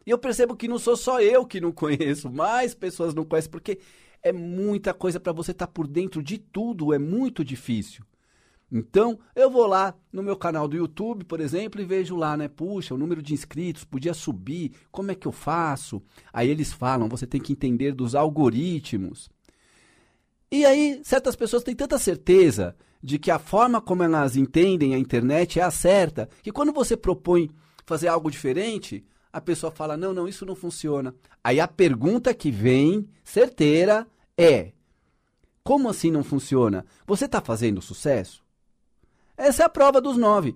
E 0.05 0.09
eu 0.09 0.17
percebo 0.17 0.55
que 0.55 0.67
não 0.67 0.77
sou 0.77 0.97
só 0.97 1.21
eu 1.21 1.45
que 1.45 1.61
não 1.61 1.71
conheço, 1.71 2.29
mais 2.29 2.75
pessoas 2.75 3.13
não 3.13 3.23
conhecem, 3.23 3.51
porque 3.51 3.79
é 4.21 4.31
muita 4.31 4.93
coisa 4.93 5.19
para 5.19 5.33
você 5.33 5.51
estar 5.51 5.67
tá 5.67 5.71
por 5.71 5.87
dentro 5.87 6.21
de 6.21 6.37
tudo, 6.37 6.93
é 6.93 6.99
muito 6.99 7.43
difícil. 7.43 8.05
Então, 8.75 9.19
eu 9.35 9.51
vou 9.51 9.67
lá 9.67 9.93
no 10.11 10.23
meu 10.23 10.35
canal 10.35 10.67
do 10.67 10.75
YouTube, 10.75 11.25
por 11.25 11.39
exemplo, 11.39 11.79
e 11.79 11.85
vejo 11.85 12.15
lá, 12.15 12.35
né? 12.35 12.47
Puxa, 12.47 12.95
o 12.95 12.97
número 12.97 13.21
de 13.21 13.31
inscritos 13.31 13.83
podia 13.83 14.15
subir, 14.15 14.71
como 14.91 15.11
é 15.11 15.15
que 15.15 15.27
eu 15.27 15.31
faço? 15.31 16.01
Aí 16.33 16.49
eles 16.49 16.73
falam, 16.73 17.07
você 17.07 17.27
tem 17.27 17.39
que 17.39 17.53
entender 17.53 17.93
dos 17.93 18.15
algoritmos. 18.15 19.29
E 20.51 20.65
aí, 20.65 21.01
certas 21.03 21.35
pessoas 21.35 21.61
têm 21.61 21.75
tanta 21.75 21.99
certeza 21.99 22.75
de 23.03 23.19
que 23.19 23.29
a 23.29 23.37
forma 23.37 23.81
como 23.81 24.01
elas 24.01 24.37
entendem 24.37 24.95
a 24.95 24.97
internet 24.97 25.59
é 25.59 25.63
a 25.63 25.69
certa, 25.69 26.29
que 26.41 26.53
quando 26.53 26.71
você 26.71 26.95
propõe 26.95 27.51
fazer 27.85 28.07
algo 28.07 28.31
diferente, 28.31 29.05
a 29.31 29.41
pessoa 29.41 29.71
fala: 29.71 29.97
não, 29.97 30.13
não, 30.13 30.27
isso 30.27 30.45
não 30.45 30.55
funciona. 30.55 31.13
Aí 31.43 31.59
a 31.59 31.67
pergunta 31.67 32.33
que 32.33 32.49
vem, 32.49 33.09
certeira, 33.21 34.07
é: 34.37 34.71
como 35.63 35.89
assim 35.89 36.09
não 36.09 36.23
funciona? 36.23 36.85
Você 37.05 37.25
está 37.25 37.41
fazendo 37.41 37.81
sucesso? 37.81 38.41
Essa 39.35 39.63
é 39.63 39.65
a 39.65 39.69
prova 39.69 39.99
dos 39.99 40.15
nove. 40.15 40.55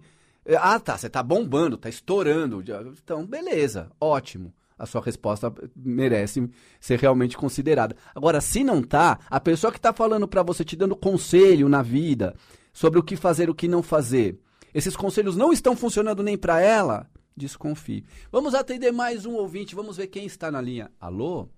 Ah, 0.59 0.79
tá, 0.79 0.97
você 0.97 1.07
está 1.07 1.21
bombando, 1.21 1.75
está 1.75 1.89
estourando. 1.89 2.63
Então, 3.03 3.25
beleza, 3.25 3.91
ótimo 3.99 4.53
a 4.77 4.85
sua 4.85 5.01
resposta 5.01 5.53
merece 5.75 6.49
ser 6.79 6.99
realmente 6.99 7.37
considerada. 7.37 7.95
Agora, 8.13 8.39
se 8.39 8.63
não 8.63 8.81
tá, 8.81 9.19
a 9.29 9.39
pessoa 9.39 9.71
que 9.71 9.79
está 9.79 9.91
falando 9.91 10.27
para 10.27 10.43
você, 10.43 10.63
te 10.63 10.75
dando 10.75 10.95
conselho 10.95 11.67
na 11.67 11.81
vida 11.81 12.35
sobre 12.71 12.99
o 12.99 13.03
que 13.03 13.15
fazer, 13.15 13.49
o 13.49 13.55
que 13.55 13.67
não 13.67 13.81
fazer, 13.81 14.39
esses 14.73 14.95
conselhos 14.95 15.35
não 15.35 15.51
estão 15.51 15.75
funcionando 15.75 16.21
nem 16.21 16.37
para 16.37 16.61
ela, 16.61 17.09
desconfie. 17.35 18.05
Vamos 18.31 18.53
atender 18.53 18.91
mais 18.91 19.25
um 19.25 19.33
ouvinte, 19.33 19.75
vamos 19.75 19.97
ver 19.97 20.07
quem 20.07 20.25
está 20.25 20.51
na 20.51 20.61
linha. 20.61 20.91
Alô? 20.99 21.49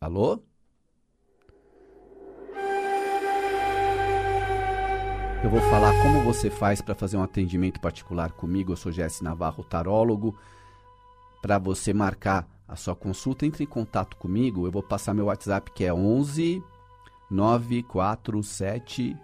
Alô? 0.00 0.42
Eu 5.44 5.50
vou 5.50 5.60
falar 5.60 5.92
como 6.02 6.22
você 6.22 6.50
faz 6.50 6.80
para 6.80 6.96
fazer 6.96 7.16
um 7.16 7.22
atendimento 7.22 7.80
particular 7.80 8.32
comigo. 8.32 8.72
Eu 8.72 8.76
sou 8.76 8.90
Jesse 8.90 9.22
Navarro, 9.22 9.62
tarólogo 9.62 10.36
para 11.40 11.58
você 11.58 11.92
marcar 11.92 12.48
a 12.66 12.76
sua 12.76 12.94
consulta, 12.94 13.46
entre 13.46 13.64
em 13.64 13.66
contato 13.66 14.16
comigo. 14.16 14.66
Eu 14.66 14.70
vou 14.70 14.82
passar 14.82 15.14
meu 15.14 15.26
WhatsApp 15.26 15.70
que 15.72 15.84
é 15.84 15.92
11 15.92 16.62
947 17.30 19.16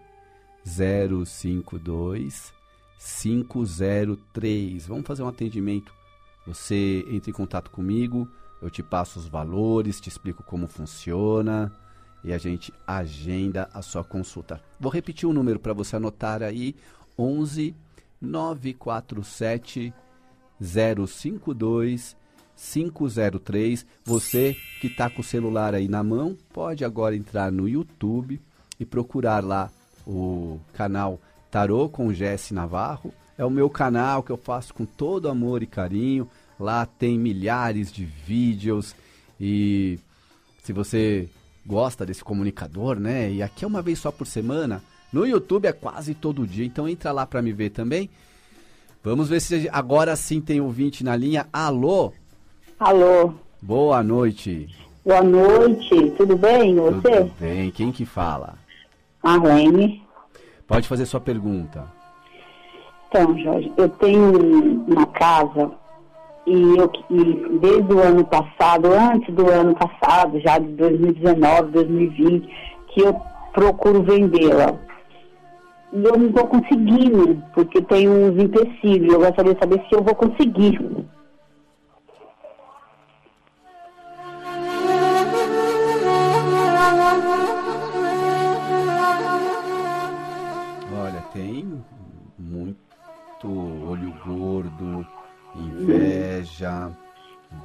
052 0.65 2.53
503. 2.99 4.87
Vamos 4.87 5.07
fazer 5.07 5.23
um 5.23 5.29
atendimento. 5.29 5.93
Você 6.47 7.05
entra 7.09 7.31
em 7.31 7.35
contato 7.35 7.71
comigo, 7.71 8.29
eu 8.61 8.71
te 8.71 8.83
passo 8.83 9.19
os 9.19 9.27
valores, 9.27 10.01
te 10.01 10.09
explico 10.09 10.43
como 10.43 10.67
funciona 10.67 11.73
e 12.23 12.33
a 12.33 12.39
gente 12.39 12.73
agenda 12.87 13.69
a 13.73 13.83
sua 13.83 14.03
consulta. 14.03 14.61
Vou 14.81 14.91
repetir 14.91 15.29
o 15.29 15.33
número 15.33 15.59
para 15.59 15.73
você 15.73 15.97
anotar 15.97 16.43
aí: 16.43 16.75
11 17.19 17.75
947 18.21 19.93
052 20.61 22.17
503. 22.57 23.87
Você 24.05 24.57
que 24.81 24.87
está 24.87 25.11
com 25.11 25.21
o 25.21 25.25
celular 25.25 25.75
aí 25.75 25.89
na 25.89 26.03
mão, 26.03 26.37
pode 26.53 26.85
agora 26.85 27.17
entrar 27.17 27.51
no 27.51 27.69
YouTube 27.69 28.41
e 28.79 28.85
procurar 28.85 29.43
lá 29.43 29.71
o 30.07 30.61
canal 30.73 31.21
Tarô 31.51 31.89
com 31.89 32.13
Jesse 32.13 32.55
Navarro. 32.55 33.13
É 33.37 33.45
o 33.45 33.51
meu 33.51 33.69
canal 33.69 34.23
que 34.23 34.31
eu 34.31 34.37
faço 34.37 34.73
com 34.75 34.85
todo 34.85 35.29
amor 35.29 35.63
e 35.63 35.67
carinho. 35.67 36.29
Lá 36.59 36.87
tem 36.87 37.19
milhares 37.19 37.93
de 37.93 38.05
vídeos 38.05 38.95
e 39.41 39.99
se 40.63 40.73
você 40.73 41.29
gosta 41.67 42.07
desse 42.07 42.23
comunicador, 42.23 42.99
né? 43.01 43.33
E 43.33 43.43
aqui 43.43 43.65
é 43.65 43.69
uma 43.69 43.83
vez 43.83 43.99
só 43.99 44.13
por 44.13 44.27
semana. 44.27 44.83
No 45.13 45.27
YouTube 45.27 45.67
é 45.67 45.73
quase 45.73 46.15
todo 46.15 46.47
dia, 46.47 46.65
então 46.65 46.89
entra 46.89 47.13
lá 47.13 47.27
para 47.27 47.43
me 47.43 47.53
ver 47.53 47.71
também. 47.71 48.11
Vamos 49.05 49.29
ver 49.29 49.41
se 49.41 49.69
agora 49.71 50.17
sim 50.17 50.41
tem 50.41 50.63
ouvinte 50.63 51.05
na 51.05 51.15
linha. 51.15 51.47
Alô? 51.53 52.11
Alô? 52.81 53.35
Boa 53.61 54.03
noite. 54.03 54.75
Boa 55.05 55.23
noite, 55.23 56.11
tudo 56.17 56.39
bem? 56.39 56.75
Você? 56.77 57.21
Tudo 57.21 57.33
bem, 57.39 57.71
quem 57.71 57.93
que 57.93 58.07
fala? 58.07 58.55
Arlene. 59.23 60.03
Pode 60.67 60.89
fazer 60.89 61.05
sua 61.05 61.21
pergunta. 61.21 61.85
Então, 63.09 63.39
Jorge, 63.41 63.71
eu 63.77 63.91
tenho 63.91 64.83
uma 64.89 65.05
casa 65.09 65.71
e 66.47 66.79
eu 66.79 66.91
e 67.11 67.59
desde 67.59 67.93
o 67.93 68.01
ano 68.01 68.25
passado, 68.25 68.89
antes 68.91 69.35
do 69.35 69.47
ano 69.51 69.75
passado, 69.75 70.41
já 70.41 70.59
de 70.59 70.69
2019, 70.69 71.73
2020, 71.73 72.49
que 72.89 73.03
eu 73.03 73.15
procuro 73.53 74.03
vendê-la 74.03 74.75
e 75.95 76.05
eu 76.05 76.19
não 76.19 76.27
estou 76.27 76.49
conseguindo, 76.49 77.41
porque 77.55 77.81
tem 77.81 78.09
uns 78.09 78.37
empecilhos. 78.37 79.15
Eu 79.15 79.21
gostaria 79.21 79.55
de 79.55 79.61
saber 79.61 79.81
se 79.89 79.95
eu 79.95 80.03
vou 80.03 80.15
conseguir. 80.17 80.77
Olha, 91.01 91.21
tem 91.33 91.81
muito 92.37 93.89
olho 93.89 94.13
gordo, 94.27 95.07
inveja. 95.55 96.91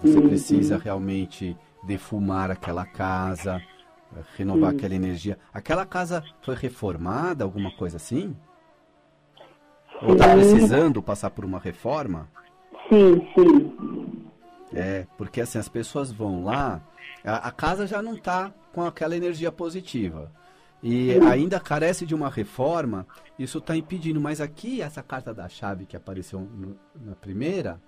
Você 0.04 0.22
precisa 0.22 0.78
realmente 0.78 1.58
defumar 1.84 2.52
aquela 2.52 2.86
casa 2.86 3.60
renovar 4.36 4.72
aquela 4.72 4.96
energia. 4.96 5.38
Aquela 5.54 5.86
casa 5.86 6.24
foi 6.42 6.56
reformada, 6.56 7.44
alguma 7.44 7.72
coisa 7.72 7.98
assim? 7.98 8.36
Ou 10.02 10.14
está 10.14 10.34
precisando 10.34 11.02
passar 11.02 11.30
por 11.30 11.44
uma 11.44 11.60
reforma? 11.60 12.30
Sim, 12.88 13.28
sim. 13.34 14.30
É, 14.74 15.08
porque 15.18 15.42
assim, 15.42 15.58
as 15.58 15.68
pessoas 15.68 16.12
vão 16.12 16.44
lá, 16.44 16.82
a, 17.24 17.48
a 17.48 17.52
casa 17.52 17.88
já 17.88 18.02
não 18.02 18.16
está 18.16 18.54
com 18.74 18.84
aquela 18.84 19.16
energia 19.16 19.52
positiva. 19.52 20.32
E 20.82 21.14
sim. 21.14 21.28
ainda 21.28 21.60
carece 21.60 22.06
de 22.06 22.16
uma 22.16 22.30
reforma, 22.30 23.06
isso 23.38 23.58
está 23.58 23.76
impedindo. 23.76 24.22
Mas 24.22 24.40
aqui, 24.40 24.82
essa 24.82 25.04
carta 25.04 25.34
da 25.34 25.50
chave 25.50 25.86
que 25.86 25.98
apareceu 25.98 26.40
no, 26.40 26.78
na 26.96 27.16
primeira, 27.16 27.82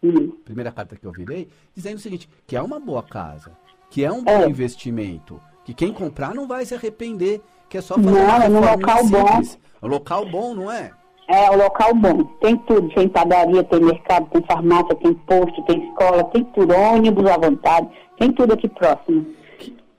sim. 0.00 0.30
primeira 0.44 0.70
carta 0.70 0.96
que 0.96 1.06
eu 1.06 1.12
virei, 1.12 1.48
dizendo 1.74 1.96
o 1.96 2.00
seguinte, 2.00 2.28
que 2.46 2.54
é 2.54 2.60
uma 2.60 2.78
boa 2.78 3.02
casa 3.02 3.56
que 3.90 4.04
é 4.04 4.12
um 4.12 4.22
bom 4.22 4.42
é. 4.42 4.48
investimento, 4.48 5.40
que 5.68 5.74
quem 5.74 5.92
comprar 5.92 6.34
não 6.34 6.48
vai 6.48 6.64
se 6.64 6.74
arrepender, 6.74 7.42
que 7.68 7.76
é 7.76 7.82
só 7.82 7.96
fazer 7.96 8.10
não, 8.10 8.42
é 8.42 8.48
no 8.48 8.58
local 8.58 9.04
simples. 9.04 9.58
bom. 9.82 9.86
O 9.86 9.86
local 9.86 10.24
bom, 10.24 10.54
não 10.54 10.72
é? 10.72 10.92
É, 11.28 11.50
o 11.50 11.56
local 11.58 11.94
bom. 11.94 12.24
Tem 12.40 12.56
tudo. 12.56 12.88
Tem 12.94 13.06
padaria, 13.06 13.62
tem 13.64 13.78
mercado, 13.78 14.30
tem 14.30 14.42
farmácia, 14.46 14.94
tem 14.94 15.12
posto, 15.12 15.62
tem 15.64 15.86
escola, 15.90 16.24
tem 16.24 16.42
tudo. 16.42 16.72
Ônibus 16.72 17.26
à 17.26 17.36
vontade. 17.36 17.86
Tem 18.18 18.32
tudo 18.32 18.54
aqui 18.54 18.66
próximo. 18.66 19.26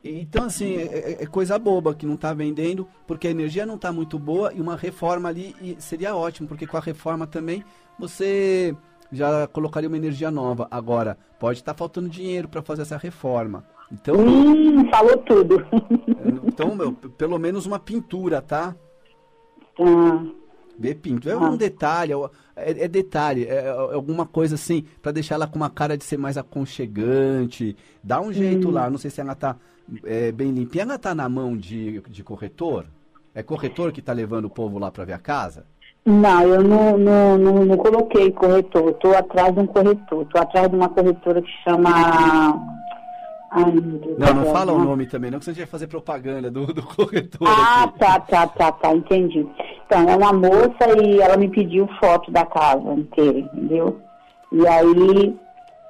Então, 0.03 0.45
assim, 0.45 0.75
é, 0.75 0.81
é, 0.81 1.23
é, 1.23 1.25
coisa 1.27 1.59
boba 1.59 1.93
que 1.93 2.07
não 2.07 2.15
está 2.15 2.33
vendendo, 2.33 2.87
porque 3.05 3.27
a 3.27 3.31
energia 3.31 3.63
não 3.63 3.75
está 3.75 3.91
muito 3.91 4.17
boa 4.17 4.51
e 4.51 4.59
uma 4.59 4.75
reforma 4.75 5.29
ali 5.29 5.77
seria 5.77 6.15
ótimo, 6.15 6.47
porque 6.47 6.65
com 6.65 6.77
a 6.77 6.81
reforma 6.81 7.27
também 7.27 7.63
você 7.99 8.75
já 9.11 9.45
colocaria 9.45 9.87
uma 9.87 9.97
energia 9.97 10.31
nova. 10.31 10.67
Agora, 10.71 11.15
pode 11.37 11.59
estar 11.59 11.75
tá 11.75 11.77
faltando 11.77 12.09
dinheiro 12.09 12.47
para 12.49 12.63
fazer 12.63 12.81
essa 12.81 12.97
reforma. 12.97 13.63
Então, 13.91 14.15
hum, 14.15 14.87
falou 14.89 15.17
tudo. 15.17 15.65
Então, 16.45 16.75
meu, 16.75 16.93
pelo 16.93 17.39
menos 17.39 17.65
uma 17.65 17.79
pintura, 17.79 18.41
tá? 18.41 18.75
Ah. 19.79 20.23
Ver 20.77 20.95
pintura. 20.95 21.33
É 21.33 21.37
um 21.37 21.53
ah. 21.53 21.57
detalhe, 21.57 22.13
é, 22.55 22.83
é 22.85 22.87
detalhe, 22.87 23.45
é, 23.45 23.65
é, 23.65 23.69
alguma 23.69 24.25
coisa 24.25 24.55
assim, 24.55 24.85
para 25.01 25.11
deixar 25.11 25.35
ela 25.35 25.47
com 25.47 25.55
uma 25.55 25.69
cara 25.69 25.97
de 25.97 26.03
ser 26.03 26.17
mais 26.17 26.37
aconchegante. 26.37 27.75
Dá 28.03 28.21
um 28.21 28.31
jeito 28.31 28.69
hum. 28.69 28.71
lá, 28.71 28.89
não 28.89 28.97
sei 28.97 29.09
se 29.09 29.21
ela 29.21 29.35
tá 29.35 29.55
é, 30.03 30.31
bem 30.31 30.51
limpinha. 30.51 30.83
Ela 30.83 30.99
tá 30.99 31.15
na 31.15 31.27
mão 31.27 31.57
de, 31.57 32.01
de 32.01 32.23
corretor? 32.23 32.85
É 33.33 33.41
corretor 33.41 33.91
que 33.91 34.01
tá 34.01 34.13
levando 34.13 34.45
o 34.45 34.49
povo 34.49 34.77
lá 34.79 34.91
para 34.91 35.05
ver 35.05 35.13
a 35.13 35.19
casa? 35.19 35.65
Não, 36.05 36.41
eu 36.43 36.63
não, 36.63 36.97
não, 36.97 37.37
não, 37.37 37.65
não 37.65 37.77
coloquei 37.77 38.31
corretor. 38.31 38.91
Estou 38.91 39.15
atrás 39.15 39.53
de 39.53 39.59
um 39.59 39.67
corretor. 39.67 40.23
Estou 40.23 40.41
atrás 40.41 40.69
de 40.69 40.75
uma 40.75 40.89
corretora 40.89 41.41
que 41.41 41.51
chama. 41.63 41.89
Ai, 43.51 43.73
não, 44.17 44.33
não 44.33 44.53
fala 44.53 44.71
o 44.71 44.83
nome 44.83 45.07
também, 45.07 45.31
não, 45.31 45.39
que 45.39 45.45
você 45.45 45.53
vai 45.53 45.65
fazer 45.65 45.87
propaganda 45.87 46.51
do, 46.51 46.67
do 46.67 46.83
corretor. 46.95 47.47
Ah, 47.47 47.83
aqui. 47.83 47.99
tá, 47.99 48.19
tá, 48.19 48.47
tá, 48.47 48.71
tá, 48.71 48.93
entendi. 48.93 49.47
Então, 49.85 50.07
é 50.07 50.15
uma 50.15 50.33
moça 50.33 51.03
e 51.03 51.19
ela 51.19 51.35
me 51.35 51.49
pediu 51.49 51.87
foto 51.99 52.31
da 52.31 52.45
casa 52.45 52.93
inteira, 52.93 53.39
entendeu? 53.39 53.99
E 54.51 54.67
aí 54.67 55.39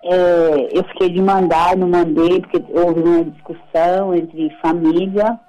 é, 0.03 0.69
eu 0.71 0.83
fiquei 0.85 1.09
de 1.09 1.21
mandar, 1.21 1.75
não 1.75 1.89
mandei, 1.89 2.41
porque 2.41 2.63
houve 2.71 3.01
uma 3.01 3.23
discussão 3.25 4.15
entre 4.15 4.49
família 4.61 5.39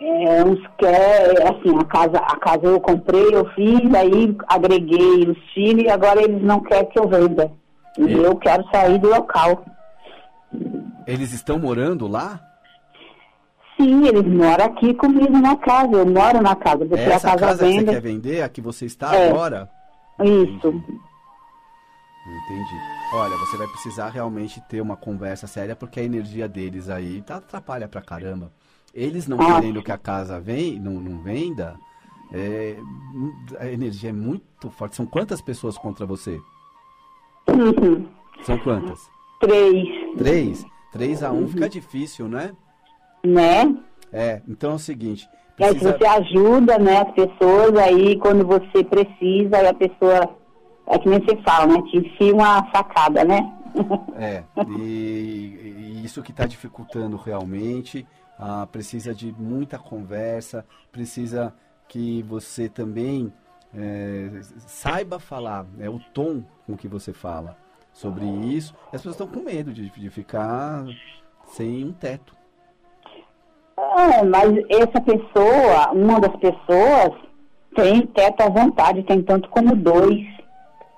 é, 0.00 0.44
uns 0.44 0.60
quer, 0.76 1.32
assim, 1.48 1.76
a 1.78 1.84
casa, 1.84 2.18
a 2.18 2.36
casa 2.36 2.66
eu 2.66 2.80
comprei, 2.80 3.28
eu 3.32 3.46
fiz, 3.50 3.94
aí 3.94 4.36
agreguei 4.48 5.28
os 5.28 5.38
filhos 5.52 5.84
e 5.84 5.88
agora 5.88 6.22
eles 6.22 6.42
não 6.42 6.60
querem 6.60 6.90
que 6.90 6.98
eu 6.98 7.08
venda. 7.08 7.50
E 7.98 8.12
é. 8.12 8.26
eu 8.26 8.36
quero 8.36 8.64
sair 8.70 8.98
do 8.98 9.08
local. 9.08 9.64
Eles 11.06 11.32
estão 11.32 11.58
morando 11.58 12.06
lá? 12.06 12.40
Sim, 13.76 14.06
eles 14.06 14.24
moram 14.26 14.64
aqui 14.64 14.94
comigo 14.94 15.38
na 15.38 15.56
casa. 15.56 15.92
Eu 15.92 16.06
moro 16.06 16.40
na 16.40 16.54
casa. 16.54 16.86
Porque 16.86 17.02
Essa 17.02 17.28
a 17.28 17.30
casa, 17.32 17.46
casa 17.46 17.66
venda... 17.66 17.78
que 17.78 17.84
você 17.84 17.92
quer 17.92 18.00
vender, 18.00 18.42
a 18.42 18.48
que 18.48 18.60
você 18.60 18.86
está 18.86 19.14
é. 19.14 19.28
agora? 19.28 19.68
Isso. 20.20 20.68
Entendi. 20.68 21.00
Entendi. 22.26 22.80
Olha, 23.12 23.36
você 23.36 23.56
vai 23.56 23.66
precisar 23.68 24.08
realmente 24.08 24.60
ter 24.62 24.80
uma 24.80 24.96
conversa 24.96 25.46
séria 25.46 25.76
porque 25.76 26.00
a 26.00 26.02
energia 26.02 26.48
deles 26.48 26.88
aí 26.88 27.22
tá, 27.22 27.36
atrapalha 27.36 27.86
pra 27.86 28.00
caramba. 28.00 28.50
Eles 28.94 29.28
não 29.28 29.40
ah. 29.40 29.56
querendo 29.56 29.82
que 29.82 29.92
a 29.92 29.98
casa 29.98 30.40
vem, 30.40 30.78
não, 30.78 30.92
não 30.92 31.22
venda, 31.22 31.76
é, 32.32 32.76
a 33.58 33.66
energia 33.66 34.10
é 34.10 34.12
muito 34.12 34.70
forte. 34.70 34.96
São 34.96 35.04
quantas 35.04 35.42
pessoas 35.42 35.76
contra 35.76 36.06
você? 36.06 36.40
Uhum. 37.48 38.08
São 38.42 38.58
quantas? 38.58 38.98
Três. 39.40 40.03
Três? 40.16 40.64
Três 40.92 41.22
a 41.22 41.32
um 41.32 41.40
uhum. 41.40 41.48
fica 41.48 41.68
difícil, 41.68 42.28
né? 42.28 42.52
Né? 43.24 43.76
É, 44.12 44.42
então 44.46 44.72
é 44.72 44.74
o 44.74 44.78
seguinte. 44.78 45.28
Precisa... 45.56 45.90
É, 45.90 45.98
você 45.98 46.06
ajuda, 46.06 46.78
né, 46.78 47.00
as 47.00 47.10
pessoas, 47.12 47.76
aí 47.76 48.16
quando 48.18 48.46
você 48.46 48.84
precisa, 48.84 49.56
aí 49.56 49.66
a 49.66 49.74
pessoa, 49.74 50.36
é 50.86 50.98
que 50.98 51.08
nem 51.08 51.20
você 51.20 51.36
fala, 51.42 51.66
né, 51.66 51.82
te 51.90 51.96
enfia 51.96 52.34
uma 52.34 52.64
facada, 52.70 53.24
né? 53.24 53.52
É, 54.16 54.44
e, 54.78 55.98
e 55.98 56.02
isso 56.04 56.22
que 56.22 56.30
está 56.30 56.46
dificultando 56.46 57.16
realmente 57.16 58.06
ah, 58.38 58.68
precisa 58.70 59.12
de 59.12 59.34
muita 59.36 59.76
conversa, 59.76 60.64
precisa 60.92 61.52
que 61.88 62.22
você 62.22 62.68
também 62.68 63.32
é, 63.76 64.30
saiba 64.58 65.18
falar, 65.18 65.66
é 65.80 65.90
o 65.90 65.98
tom 65.98 66.44
com 66.64 66.76
que 66.76 66.86
você 66.86 67.12
fala 67.12 67.63
sobre 67.94 68.26
isso. 68.26 68.74
As 68.86 69.00
pessoas 69.00 69.14
estão 69.14 69.26
com 69.28 69.40
medo 69.40 69.72
de, 69.72 69.88
de 69.88 70.10
ficar 70.10 70.84
sem 71.46 71.84
um 71.84 71.92
teto. 71.92 72.36
É, 73.78 74.22
mas 74.24 74.52
essa 74.68 75.00
pessoa, 75.00 75.92
uma 75.92 76.20
das 76.20 76.36
pessoas, 76.36 77.12
tem 77.74 78.06
teto 78.08 78.42
à 78.42 78.48
vontade, 78.48 79.02
tem 79.04 79.22
tanto 79.22 79.48
como 79.48 79.74
dois. 79.74 80.22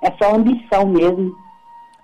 É 0.02 0.10
só 0.20 0.34
ambição 0.34 0.86
mesmo. 0.86 1.34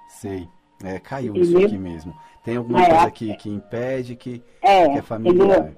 Sei. 0.08 0.48
É, 0.84 0.98
caiu 0.98 1.36
Entendeu? 1.36 1.58
isso 1.58 1.66
aqui 1.66 1.78
mesmo. 1.78 2.14
Tem 2.44 2.56
alguma 2.56 2.82
é, 2.82 2.88
coisa 2.88 3.10
que, 3.10 3.34
que 3.36 3.48
impede 3.48 4.16
que, 4.16 4.42
é, 4.60 4.88
que 4.88 4.98
a 4.98 5.02
família. 5.02 5.76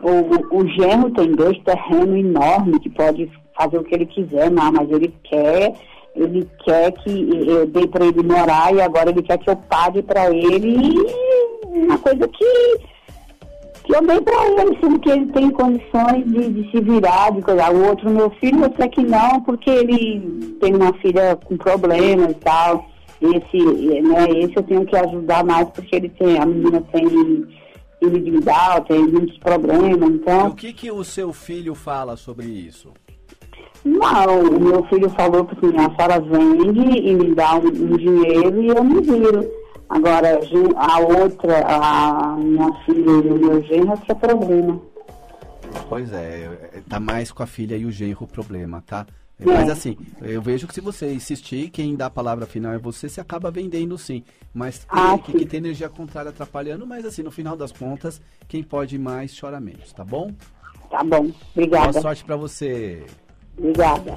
O, 0.00 0.58
o 0.58 0.68
genro 0.68 1.10
tem 1.12 1.32
dois 1.32 1.56
terrenos 1.62 2.18
enormes 2.18 2.78
que 2.78 2.90
pode 2.90 3.30
fazer 3.56 3.78
o 3.78 3.84
que 3.84 3.94
ele 3.94 4.06
quiser, 4.06 4.50
não, 4.50 4.72
mas 4.72 4.90
ele 4.90 5.14
quer, 5.22 5.72
ele 6.14 6.48
quer 6.64 6.92
que 6.92 7.10
eu 7.46 7.66
dei 7.66 7.86
para 7.86 8.06
ele 8.06 8.22
morar 8.22 8.72
e 8.72 8.80
agora 8.80 9.10
ele 9.10 9.22
quer 9.22 9.38
que 9.38 9.50
eu 9.50 9.56
pague 9.56 10.02
para 10.02 10.30
ele 10.30 10.94
uma 11.66 11.98
coisa 11.98 12.28
que, 12.28 12.78
que 13.82 13.94
eu 13.94 14.06
dei 14.06 14.20
para 14.20 14.46
ele, 14.46 14.78
sendo 14.80 14.98
que 15.00 15.10
ele 15.10 15.26
tem 15.26 15.50
condições 15.50 16.24
de, 16.24 16.48
de 16.50 16.70
se 16.70 16.80
virar, 16.80 17.32
de 17.32 17.42
coisa. 17.42 17.70
O 17.70 17.88
outro, 17.88 18.10
meu 18.10 18.30
filho, 18.30 18.64
eu 18.64 18.72
sei 18.76 18.88
que 18.88 19.02
não, 19.02 19.40
porque 19.42 19.68
ele 19.68 20.56
tem 20.60 20.74
uma 20.74 20.92
filha 20.94 21.36
com 21.44 21.56
problemas 21.56 22.30
e 22.30 22.34
tal. 22.34 22.86
Esse, 23.20 24.02
né, 24.02 24.28
esse 24.38 24.56
eu 24.56 24.62
tenho 24.62 24.84
que 24.84 24.96
ajudar 24.96 25.44
mais 25.44 25.68
porque 25.70 25.96
ele 25.96 26.08
tem, 26.10 26.38
a 26.38 26.46
menina 26.46 26.80
tem 26.92 27.46
individual, 28.02 28.82
tem 28.82 29.00
muitos 29.00 29.38
problemas, 29.38 30.10
então... 30.10 30.48
o 30.48 30.54
que, 30.54 30.74
que 30.74 30.90
o 30.90 31.02
seu 31.02 31.32
filho 31.32 31.74
fala 31.74 32.16
sobre 32.16 32.46
isso? 32.46 32.92
Não, 33.84 34.40
o 34.40 34.60
meu 34.60 34.82
filho 34.84 35.10
falou 35.10 35.44
que 35.44 35.54
assim, 35.54 35.76
a 35.76 35.94
senhora 35.94 36.20
vende 36.20 36.98
e 36.98 37.14
me 37.14 37.34
dá 37.34 37.56
um, 37.56 37.66
um 37.66 37.96
dinheiro 37.96 38.62
e 38.62 38.68
eu 38.68 38.82
me 38.82 39.00
viro. 39.02 39.50
Agora, 39.88 40.40
a 40.76 40.98
outra, 41.00 41.66
a 41.66 42.36
minha 42.36 42.72
filha 42.84 43.10
e 43.10 43.30
o 43.30 43.38
meu 43.38 43.62
genro, 43.62 43.92
é 43.92 43.96
que 43.98 44.12
é 44.12 44.14
problema. 44.14 44.80
Pois 45.88 46.12
é, 46.12 46.82
tá 46.88 46.98
mais 46.98 47.30
com 47.30 47.42
a 47.42 47.46
filha 47.46 47.76
e 47.76 47.84
o 47.84 47.90
genro 47.90 48.24
o 48.24 48.26
problema, 48.26 48.82
tá? 48.86 49.06
É. 49.38 49.44
Mas 49.44 49.68
assim, 49.68 49.96
eu 50.22 50.40
vejo 50.40 50.66
que 50.66 50.74
se 50.74 50.80
você 50.80 51.12
insistir, 51.12 51.68
quem 51.68 51.96
dá 51.96 52.06
a 52.06 52.10
palavra 52.10 52.46
final 52.46 52.72
é 52.72 52.78
você, 52.78 53.08
você 53.08 53.20
acaba 53.20 53.50
vendendo 53.50 53.98
sim. 53.98 54.22
Mas 54.54 54.86
ah, 54.88 55.18
que, 55.18 55.32
que 55.32 55.44
tem 55.44 55.58
energia 55.58 55.88
contrária 55.88 56.30
atrapalhando, 56.30 56.86
mas 56.86 57.04
assim, 57.04 57.22
no 57.22 57.30
final 57.30 57.56
das 57.56 57.72
contas, 57.72 58.22
quem 58.48 58.62
pode 58.62 58.98
mais 58.98 59.38
chora 59.38 59.60
menos, 59.60 59.92
tá 59.92 60.04
bom? 60.04 60.32
Tá 60.88 61.02
bom, 61.02 61.30
obrigada. 61.54 61.90
Boa 61.90 62.02
sorte 62.02 62.24
para 62.24 62.36
você. 62.36 63.04
Obrigada. 63.56 64.16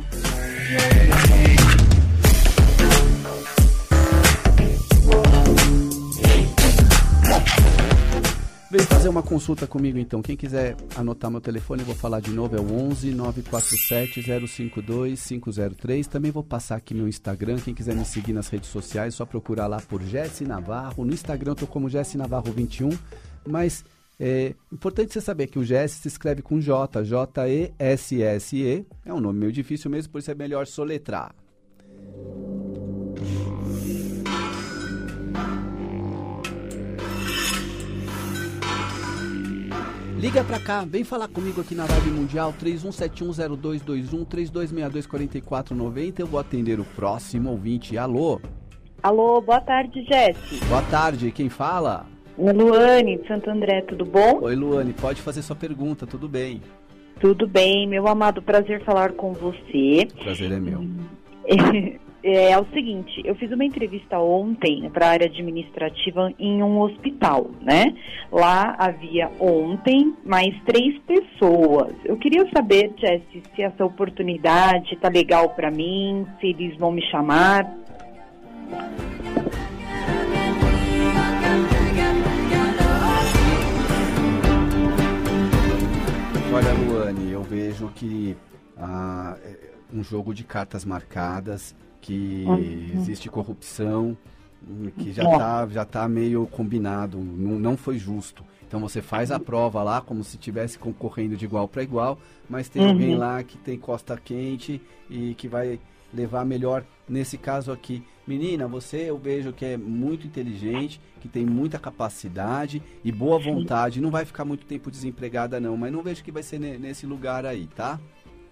Vem 8.70 8.82
fazer 8.82 9.08
uma 9.08 9.24
consulta 9.24 9.66
comigo 9.66 9.98
então. 9.98 10.22
Quem 10.22 10.36
quiser 10.36 10.76
anotar 10.96 11.32
meu 11.32 11.40
telefone, 11.40 11.82
eu 11.82 11.86
vou 11.86 11.96
falar 11.96 12.20
de 12.20 12.32
novo, 12.32 12.58
é 12.58 12.60
o 12.60 12.74
11 12.90 13.12
947 13.12 14.22
052 14.48 15.26
503. 15.26 16.08
Também 16.08 16.32
vou 16.32 16.44
passar 16.44 16.76
aqui 16.76 16.94
meu 16.94 17.08
Instagram. 17.08 17.58
Quem 17.64 17.74
quiser 17.74 17.96
me 17.96 18.04
seguir 18.04 18.34
nas 18.34 18.50
redes 18.50 18.70
sociais, 18.70 19.16
só 19.16 19.26
procurar 19.26 19.68
lá 19.68 19.80
por 19.80 20.04
Jesse 20.04 20.44
Navarro. 20.44 21.06
No 21.06 21.14
Instagram 21.14 21.52
eu 21.52 21.56
tô 21.56 21.68
como 21.68 21.88
Jesse 21.88 22.18
Navarro 22.18 22.52
21, 22.52 22.90
mas 23.48 23.86
é 24.20 24.56
importante 24.72 25.14
você 25.14 25.22
saber 25.22 25.48
que 25.48 25.60
o 25.60 25.64
Jesse 25.64 26.00
se 26.00 26.08
escreve 26.08 26.42
com 26.42 26.60
J, 26.60 27.04
J-E-S-S-E. 27.04 28.86
É 29.06 29.14
um 29.14 29.20
nome 29.20 29.40
meio 29.40 29.52
difícil 29.52 29.92
mesmo, 29.92 30.12
por 30.12 30.20
isso 30.20 30.32
é 30.32 30.36
melhor 30.36 30.66
soletrar. 30.66 31.36
Liga 40.18 40.44
pra 40.44 40.60
cá, 40.60 40.84
vem 40.84 41.04
falar 41.04 41.28
comigo 41.28 41.62
aqui 41.62 41.76
na 41.76 41.86
Rádio 41.86 42.12
Mundial 42.12 42.52
31710221 42.60 44.26
32624490. 44.26 46.20
Eu 46.22 46.26
vou 46.26 46.40
atender 46.40 46.80
o 46.80 46.84
próximo 46.84 47.52
ouvinte. 47.52 47.96
Alô? 48.00 48.42
Alô, 49.04 49.40
boa 49.42 49.62
tarde, 49.62 50.04
Jesse. 50.06 50.60
Boa 50.66 50.82
tarde, 50.82 51.32
quem 51.32 51.50
fala? 51.50 52.17
Luane, 52.38 53.18
de 53.18 53.28
Santo 53.28 53.50
André, 53.50 53.82
tudo 53.82 54.06
bom? 54.06 54.40
Oi, 54.42 54.56
Luane, 54.56 54.94
pode 54.94 55.22
fazer 55.22 55.42
sua 55.42 55.56
pergunta, 55.56 56.06
tudo 56.06 56.30
bem? 56.30 56.62
Tudo 57.20 57.48
bem, 57.48 57.88
meu 57.88 58.08
amado, 58.08 58.42
prazer 58.42 58.84
falar 58.84 59.14
com 59.14 59.34
você. 59.34 60.08
Prazer 60.24 60.52
é 60.52 60.60
meu. 60.60 60.86
É, 62.24 62.52
é, 62.52 62.60
o 62.60 62.66
seguinte, 62.74 63.22
eu 63.24 63.36
fiz 63.36 63.50
uma 63.52 63.64
entrevista 63.64 64.20
ontem 64.20 64.90
para 64.90 65.06
a 65.08 65.10
área 65.12 65.28
administrativa 65.28 66.34
em 66.38 66.62
um 66.62 66.82
hospital, 66.82 67.52
né? 67.62 67.96
Lá 68.32 68.76
havia 68.78 69.30
ontem 69.40 70.14
mais 70.26 70.54
três 70.66 70.98
pessoas. 71.04 71.94
Eu 72.04 72.18
queria 72.18 72.46
saber, 72.54 72.92
Jesse, 72.98 73.44
se 73.56 73.62
essa 73.62 73.86
oportunidade 73.86 74.98
tá 74.98 75.08
legal 75.08 75.50
para 75.52 75.72
mim, 75.72 76.26
se 76.42 76.48
eles 76.48 76.76
vão 76.78 76.92
me 76.92 77.02
chamar. 77.10 77.66
Olha, 86.58 86.74
Luane, 86.74 87.32
eu 87.32 87.44
vejo 87.44 87.88
que 87.90 88.36
ah, 88.76 89.38
é, 89.44 89.70
um 89.94 90.04
jogo 90.04 90.34
de 90.34 90.44
cartas 90.44 90.84
marcadas, 90.84 91.76
que 92.02 92.48
existe 92.96 93.30
corrupção, 93.30 94.18
hum, 94.68 94.90
que 94.98 95.12
já 95.12 95.22
está 95.22 95.68
já 95.68 95.86
tá 95.86 96.10
meio 96.10 96.48
combinado, 96.48 97.20
não, 97.20 97.60
não 97.60 97.78
foi 97.78 98.00
justo. 98.00 98.44
Então 98.68 98.80
você 98.80 99.04
faz 99.04 99.30
a 99.30 99.40
prova 99.40 99.84
lá 99.84 100.02
como 100.02 100.24
se 100.24 100.36
estivesse 100.36 100.80
concorrendo 100.80 101.38
de 101.38 101.46
igual 101.46 101.68
para 101.68 101.84
igual, 101.84 102.18
mas 102.50 102.68
tem 102.68 102.82
uhum. 102.82 102.90
alguém 102.90 103.16
lá 103.16 103.44
que 103.44 103.56
tem 103.60 103.78
costa 103.78 104.18
quente 104.18 104.82
e 105.12 105.36
que 105.36 105.48
vai 105.48 105.80
levar 106.12 106.44
melhor. 106.44 106.84
Nesse 107.08 107.38
caso 107.38 107.72
aqui, 107.72 108.04
Menina, 108.28 108.68
você 108.68 109.10
eu 109.10 109.18
vejo 109.18 109.54
que 109.54 109.64
é 109.64 109.78
muito 109.78 110.28
inteligente, 110.28 111.00
que 111.22 111.30
tem 111.30 111.46
muita 111.46 111.80
capacidade 111.80 112.84
e 113.04 113.10
boa 113.10 113.40
vontade. 113.40 114.02
Não 114.02 114.12
vai 114.12 114.26
ficar 114.26 114.44
muito 114.44 114.66
tempo 114.66 114.92
desempregada 114.92 115.62
não, 115.62 115.78
mas 115.78 115.94
não 115.94 116.04
vejo 116.04 116.22
que 116.24 116.32
vai 116.32 116.44
ser 116.44 116.60
nesse 116.60 117.06
lugar 117.06 117.46
aí, 117.46 117.68
tá? 117.68 117.98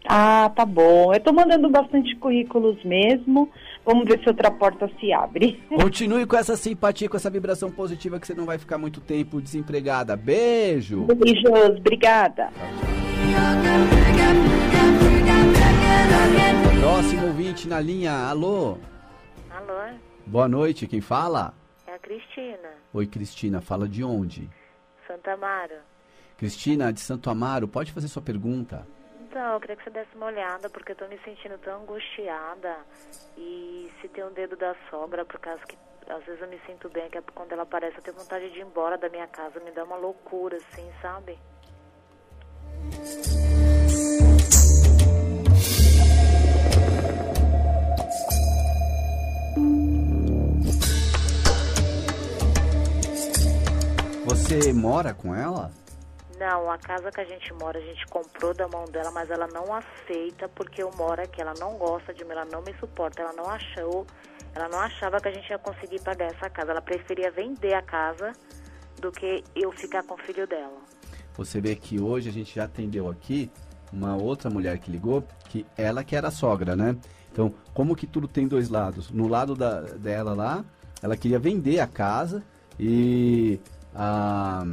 Ah, 0.07 0.51
tá 0.55 0.65
bom. 0.65 1.13
Eu 1.13 1.19
tô 1.19 1.33
mandando 1.33 1.69
bastante 1.69 2.15
currículos 2.15 2.81
mesmo. 2.85 3.49
Vamos 3.83 4.05
ver 4.05 4.19
se 4.19 4.29
outra 4.29 4.49
porta 4.49 4.89
se 4.99 5.11
abre. 5.11 5.59
Continue 5.75 6.25
com 6.25 6.37
essa 6.37 6.55
simpatia, 6.55 7.09
com 7.09 7.17
essa 7.17 7.29
vibração 7.29 7.69
positiva 7.69 8.19
que 8.19 8.27
você 8.27 8.33
não 8.33 8.45
vai 8.45 8.57
ficar 8.57 8.77
muito 8.77 9.01
tempo 9.01 9.41
desempregada. 9.41 10.15
Beijo. 10.15 11.05
Beijos, 11.05 11.79
obrigada. 11.79 12.49
Próximo 16.79 17.27
ouvinte 17.27 17.67
na 17.67 17.79
linha. 17.79 18.13
Alô? 18.13 18.77
Alô? 19.67 19.97
Boa 20.27 20.47
noite, 20.47 20.87
quem 20.87 21.01
fala? 21.01 21.53
É 21.87 21.93
a 21.93 21.99
Cristina. 21.99 22.69
Oi, 22.93 23.07
Cristina, 23.07 23.61
fala 23.61 23.87
de 23.87 24.03
onde? 24.03 24.47
Santa 25.07 25.33
Amaro. 25.33 25.77
Cristina, 26.37 26.93
de 26.93 26.99
Santo 26.99 27.29
Amaro, 27.29 27.67
pode 27.67 27.91
fazer 27.91 28.07
sua 28.07 28.21
pergunta? 28.21 28.85
Então, 29.21 29.53
eu 29.53 29.59
queria 29.59 29.75
que 29.75 29.83
você 29.83 29.89
desse 29.89 30.15
uma 30.15 30.27
olhada, 30.27 30.69
porque 30.69 30.91
eu 30.91 30.95
tô 30.95 31.07
me 31.07 31.17
sentindo 31.19 31.57
tão 31.57 31.81
angustiada. 31.81 32.77
E 33.37 33.91
se 33.99 34.07
tem 34.09 34.23
um 34.23 34.33
dedo 34.33 34.55
da 34.55 34.75
sogra, 34.89 35.25
por 35.25 35.39
causa 35.39 35.61
que 35.65 35.77
às 36.07 36.23
vezes 36.25 36.41
eu 36.41 36.47
me 36.47 36.59
sinto 36.67 36.87
bem, 36.89 37.09
que 37.09 37.17
é 37.17 37.23
quando 37.33 37.51
ela 37.51 37.63
aparece, 37.63 37.97
eu 37.97 38.03
tenho 38.03 38.17
vontade 38.17 38.49
de 38.51 38.59
ir 38.59 38.61
embora 38.61 38.97
da 38.97 39.09
minha 39.09 39.27
casa, 39.27 39.59
me 39.61 39.71
dá 39.71 39.83
uma 39.83 39.97
loucura, 39.97 40.57
assim, 40.57 40.87
sabe? 41.01 41.39
Você 54.45 54.71
mora 54.71 55.11
com 55.11 55.33
ela? 55.33 55.71
Não, 56.37 56.69
a 56.69 56.77
casa 56.77 57.11
que 57.11 57.19
a 57.19 57.25
gente 57.25 57.51
mora, 57.53 57.79
a 57.79 57.81
gente 57.81 58.05
comprou 58.05 58.53
da 58.53 58.67
mão 58.67 58.85
dela, 58.85 59.09
mas 59.09 59.31
ela 59.31 59.47
não 59.47 59.73
aceita 59.73 60.47
porque 60.49 60.83
eu 60.83 60.91
moro 60.95 61.19
aqui. 61.19 61.41
Ela 61.41 61.55
não 61.59 61.79
gosta 61.79 62.13
de 62.13 62.23
mim, 62.23 62.29
ela 62.29 62.45
não 62.45 62.61
me 62.61 62.71
suporta. 62.79 63.23
Ela 63.23 63.33
não 63.33 63.49
achou, 63.49 64.05
ela 64.53 64.69
não 64.69 64.79
achava 64.79 65.19
que 65.19 65.29
a 65.29 65.33
gente 65.33 65.49
ia 65.49 65.57
conseguir 65.57 65.99
pagar 66.01 66.25
essa 66.25 66.47
casa. 66.47 66.69
Ela 66.69 66.81
preferia 66.81 67.31
vender 67.31 67.73
a 67.73 67.81
casa 67.81 68.33
do 69.01 69.11
que 69.11 69.43
eu 69.55 69.71
ficar 69.71 70.03
com 70.03 70.13
o 70.13 70.17
filho 70.19 70.45
dela. 70.45 70.77
Você 71.35 71.59
vê 71.59 71.75
que 71.75 71.99
hoje 71.99 72.29
a 72.29 72.31
gente 72.31 72.53
já 72.53 72.65
atendeu 72.65 73.09
aqui 73.09 73.51
uma 73.91 74.15
outra 74.15 74.47
mulher 74.47 74.77
que 74.77 74.91
ligou, 74.91 75.23
que 75.49 75.65
ela 75.75 76.03
que 76.03 76.15
era 76.15 76.29
sogra, 76.29 76.75
né? 76.75 76.95
Então, 77.31 77.51
como 77.73 77.95
que 77.95 78.05
tudo 78.05 78.27
tem 78.27 78.47
dois 78.47 78.69
lados? 78.69 79.09
No 79.09 79.27
lado 79.27 79.55
da, 79.55 79.81
dela 79.81 80.35
lá, 80.35 80.63
ela 81.01 81.17
queria 81.17 81.39
vender 81.39 81.79
a 81.79 81.87
casa 81.87 82.43
e 82.79 83.59
a 83.95 84.65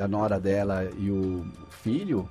a 0.00 0.06
nora 0.06 0.38
dela 0.38 0.84
e 0.98 1.10
o 1.10 1.46
filho, 1.70 2.28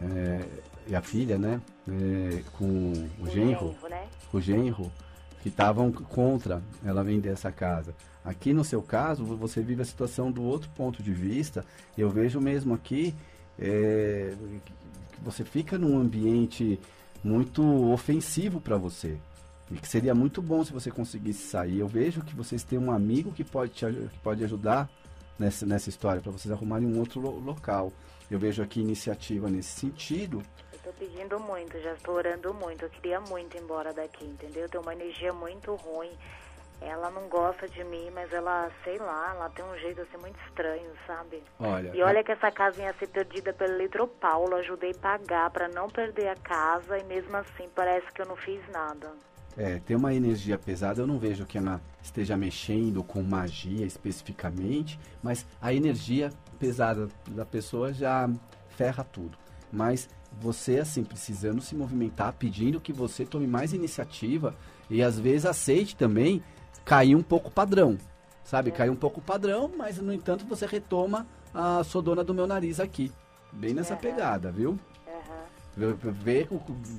é, 0.00 0.44
e 0.86 0.94
a 0.94 1.02
filha, 1.02 1.38
né? 1.38 1.60
É, 1.88 2.42
com 2.52 2.92
o 3.20 3.26
genro, 3.28 3.74
genro 3.74 3.88
né? 3.88 4.08
o 4.32 4.40
genro, 4.40 4.92
que 5.42 5.48
estavam 5.48 5.90
contra 5.90 6.62
ela 6.84 7.02
vender 7.02 7.30
essa 7.30 7.50
casa. 7.50 7.94
Aqui 8.24 8.52
no 8.52 8.64
seu 8.64 8.80
caso, 8.80 9.24
você 9.24 9.60
vive 9.60 9.82
a 9.82 9.84
situação 9.84 10.30
do 10.30 10.42
outro 10.42 10.70
ponto 10.70 11.02
de 11.02 11.12
vista. 11.12 11.64
Eu 11.98 12.08
vejo 12.08 12.40
mesmo 12.40 12.74
aqui 12.74 13.12
é, 13.58 14.32
que 14.64 14.72
você 15.20 15.44
fica 15.44 15.76
num 15.76 15.98
ambiente 15.98 16.78
muito 17.24 17.62
ofensivo 17.90 18.60
para 18.60 18.76
você. 18.76 19.18
E 19.72 19.78
que 19.78 19.88
seria 19.88 20.14
muito 20.14 20.42
bom 20.42 20.62
se 20.62 20.72
você 20.72 20.90
conseguisse 20.90 21.48
sair. 21.48 21.78
Eu 21.78 21.88
vejo 21.88 22.22
que 22.22 22.34
vocês 22.34 22.62
têm 22.62 22.78
um 22.78 22.92
amigo 22.92 23.32
que 23.32 23.42
pode, 23.42 23.72
te, 23.72 23.86
que 23.86 24.18
pode 24.22 24.44
ajudar 24.44 24.88
nessa, 25.38 25.64
nessa 25.64 25.88
história, 25.88 26.20
para 26.20 26.30
vocês 26.30 26.52
arrumarem 26.52 26.86
um 26.86 26.98
outro 26.98 27.20
lo 27.20 27.38
local. 27.40 27.90
Eu 28.30 28.38
vejo 28.38 28.62
aqui 28.62 28.80
iniciativa 28.80 29.48
nesse 29.48 29.80
sentido. 29.80 30.42
Tô 30.84 30.92
pedindo 30.92 31.38
muito, 31.38 31.80
já 31.80 31.94
estou 31.94 32.16
orando 32.16 32.52
muito. 32.52 32.84
Eu 32.84 32.90
queria 32.90 33.20
muito 33.20 33.56
ir 33.56 33.60
embora 33.60 33.92
daqui, 33.92 34.24
entendeu? 34.24 34.68
Tem 34.68 34.80
uma 34.80 34.92
energia 34.92 35.32
muito 35.32 35.74
ruim. 35.76 36.10
Ela 36.80 37.10
não 37.10 37.28
gosta 37.28 37.68
de 37.68 37.84
mim, 37.84 38.10
mas 38.12 38.32
ela, 38.32 38.68
sei 38.82 38.98
lá, 38.98 39.32
ela 39.36 39.48
tem 39.50 39.64
um 39.64 39.78
jeito 39.78 40.00
assim 40.02 40.16
muito 40.16 40.36
estranho, 40.48 40.90
sabe? 41.06 41.40
Olha, 41.58 41.94
e 41.94 42.02
olha 42.02 42.20
a... 42.20 42.24
que 42.24 42.32
essa 42.32 42.50
casa 42.50 42.82
ia 42.82 42.92
ser 42.94 43.06
perdida 43.06 43.52
pelo 43.52 43.74
Eletropaulo, 43.74 44.56
ajudei 44.56 44.90
a 44.90 44.94
pagar 44.94 45.50
para 45.50 45.68
não 45.68 45.88
perder 45.88 46.28
a 46.28 46.36
casa 46.36 46.98
e 46.98 47.04
mesmo 47.04 47.36
assim 47.36 47.68
parece 47.72 48.10
que 48.12 48.20
eu 48.20 48.26
não 48.26 48.36
fiz 48.36 48.60
nada. 48.70 49.12
É, 49.56 49.78
tem 49.80 49.96
uma 49.96 50.14
energia 50.14 50.56
pesada, 50.58 51.00
eu 51.00 51.06
não 51.06 51.18
vejo 51.18 51.44
que 51.44 51.58
ela 51.58 51.80
esteja 52.02 52.36
mexendo 52.36 53.02
com 53.02 53.22
magia 53.22 53.84
especificamente, 53.84 54.98
mas 55.22 55.46
a 55.60 55.74
energia 55.74 56.30
pesada 56.58 57.08
da 57.28 57.44
pessoa 57.44 57.92
já 57.92 58.30
ferra 58.70 59.04
tudo. 59.04 59.36
Mas 59.70 60.08
você, 60.40 60.78
assim, 60.78 61.04
precisando 61.04 61.60
se 61.60 61.74
movimentar, 61.74 62.32
pedindo 62.32 62.80
que 62.80 62.92
você 62.92 63.24
tome 63.24 63.46
mais 63.46 63.72
iniciativa 63.72 64.54
e 64.88 65.02
às 65.02 65.18
vezes 65.18 65.46
aceite 65.46 65.96
também 65.96 66.42
cair 66.84 67.14
um 67.14 67.22
pouco 67.22 67.50
padrão, 67.50 67.98
sabe? 68.42 68.70
É. 68.70 68.72
Cair 68.72 68.90
um 68.90 68.96
pouco 68.96 69.20
padrão, 69.20 69.70
mas 69.76 69.98
no 69.98 70.12
entanto 70.12 70.46
você 70.46 70.66
retoma 70.66 71.26
a 71.54 71.84
sou 71.84 72.00
dona 72.00 72.24
do 72.24 72.34
meu 72.34 72.46
nariz 72.46 72.80
aqui. 72.80 73.12
Bem 73.52 73.74
nessa 73.74 73.94
pegada, 73.94 74.50
viu? 74.50 74.78
Vê 75.76 76.46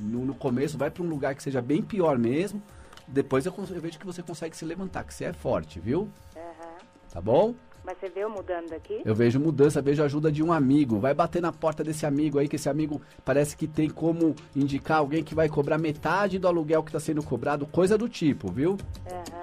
no, 0.01 0.33
começo, 0.33 0.77
vai 0.77 0.89
para 0.89 1.03
um 1.03 1.07
lugar 1.07 1.35
que 1.35 1.43
seja 1.43 1.61
bem 1.61 1.81
pior 1.81 2.17
mesmo. 2.17 2.61
Depois 3.07 3.45
eu, 3.45 3.53
eu, 3.57 3.81
vejo 3.81 3.99
que 3.99 4.05
você 4.05 4.23
consegue 4.23 4.55
se 4.55 4.65
levantar, 4.65 5.03
que 5.03 5.13
você 5.13 5.25
é 5.25 5.33
forte, 5.33 5.79
viu? 5.79 6.09
Uhum. 6.35 6.77
Tá 7.11 7.21
bom? 7.21 7.53
Mas 7.83 7.97
você 7.97 8.09
viu 8.09 8.29
mudando 8.29 8.69
daqui? 8.69 9.01
Eu 9.03 9.13
vejo 9.13 9.39
mudança, 9.39 9.81
vejo 9.81 10.01
ajuda 10.01 10.31
de 10.31 10.41
um 10.41 10.53
amigo. 10.53 10.99
Vai 10.99 11.13
bater 11.13 11.41
na 11.41 11.51
porta 11.51 11.83
desse 11.83 12.05
amigo 12.05 12.39
aí, 12.39 12.47
que 12.47 12.55
esse 12.55 12.69
amigo 12.69 13.01
parece 13.25 13.57
que 13.57 13.67
tem 13.67 13.89
como 13.89 14.35
indicar 14.55 14.99
alguém 14.99 15.21
que 15.23 15.35
vai 15.35 15.49
cobrar 15.49 15.77
metade 15.77 16.39
do 16.39 16.47
aluguel 16.47 16.81
que 16.81 16.89
está 16.89 16.99
sendo 16.99 17.21
cobrado, 17.21 17.67
coisa 17.67 17.97
do 17.97 18.07
tipo, 18.07 18.51
viu? 18.51 18.71
Uhum. 18.71 19.41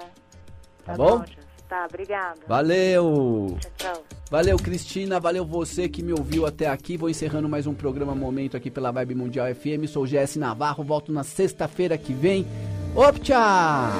Tá, 0.83 0.93
tá 0.93 0.95
bom? 0.95 1.19
bom 1.19 1.25
Tá, 1.71 1.85
obrigada. 1.85 2.41
Valeu. 2.49 3.55
Tchau, 3.61 3.71
tchau. 3.77 4.03
Valeu, 4.31 4.55
Cristina. 4.55 5.19
Valeu 5.19 5.43
você 5.43 5.89
que 5.89 6.01
me 6.01 6.13
ouviu 6.13 6.45
até 6.45 6.65
aqui. 6.67 6.95
Vou 6.95 7.09
encerrando 7.09 7.49
mais 7.49 7.67
um 7.67 7.73
programa 7.73 8.15
Momento 8.15 8.55
aqui 8.55 8.71
pela 8.71 8.89
Vibe 8.89 9.13
Mundial 9.13 9.53
FM. 9.53 9.89
Sou 9.89 10.05
GS 10.05 10.37
Navarro. 10.37 10.85
Volto 10.85 11.11
na 11.11 11.21
sexta-feira 11.21 11.97
que 11.97 12.13
vem. 12.13 12.47
Optcha! 12.95 13.91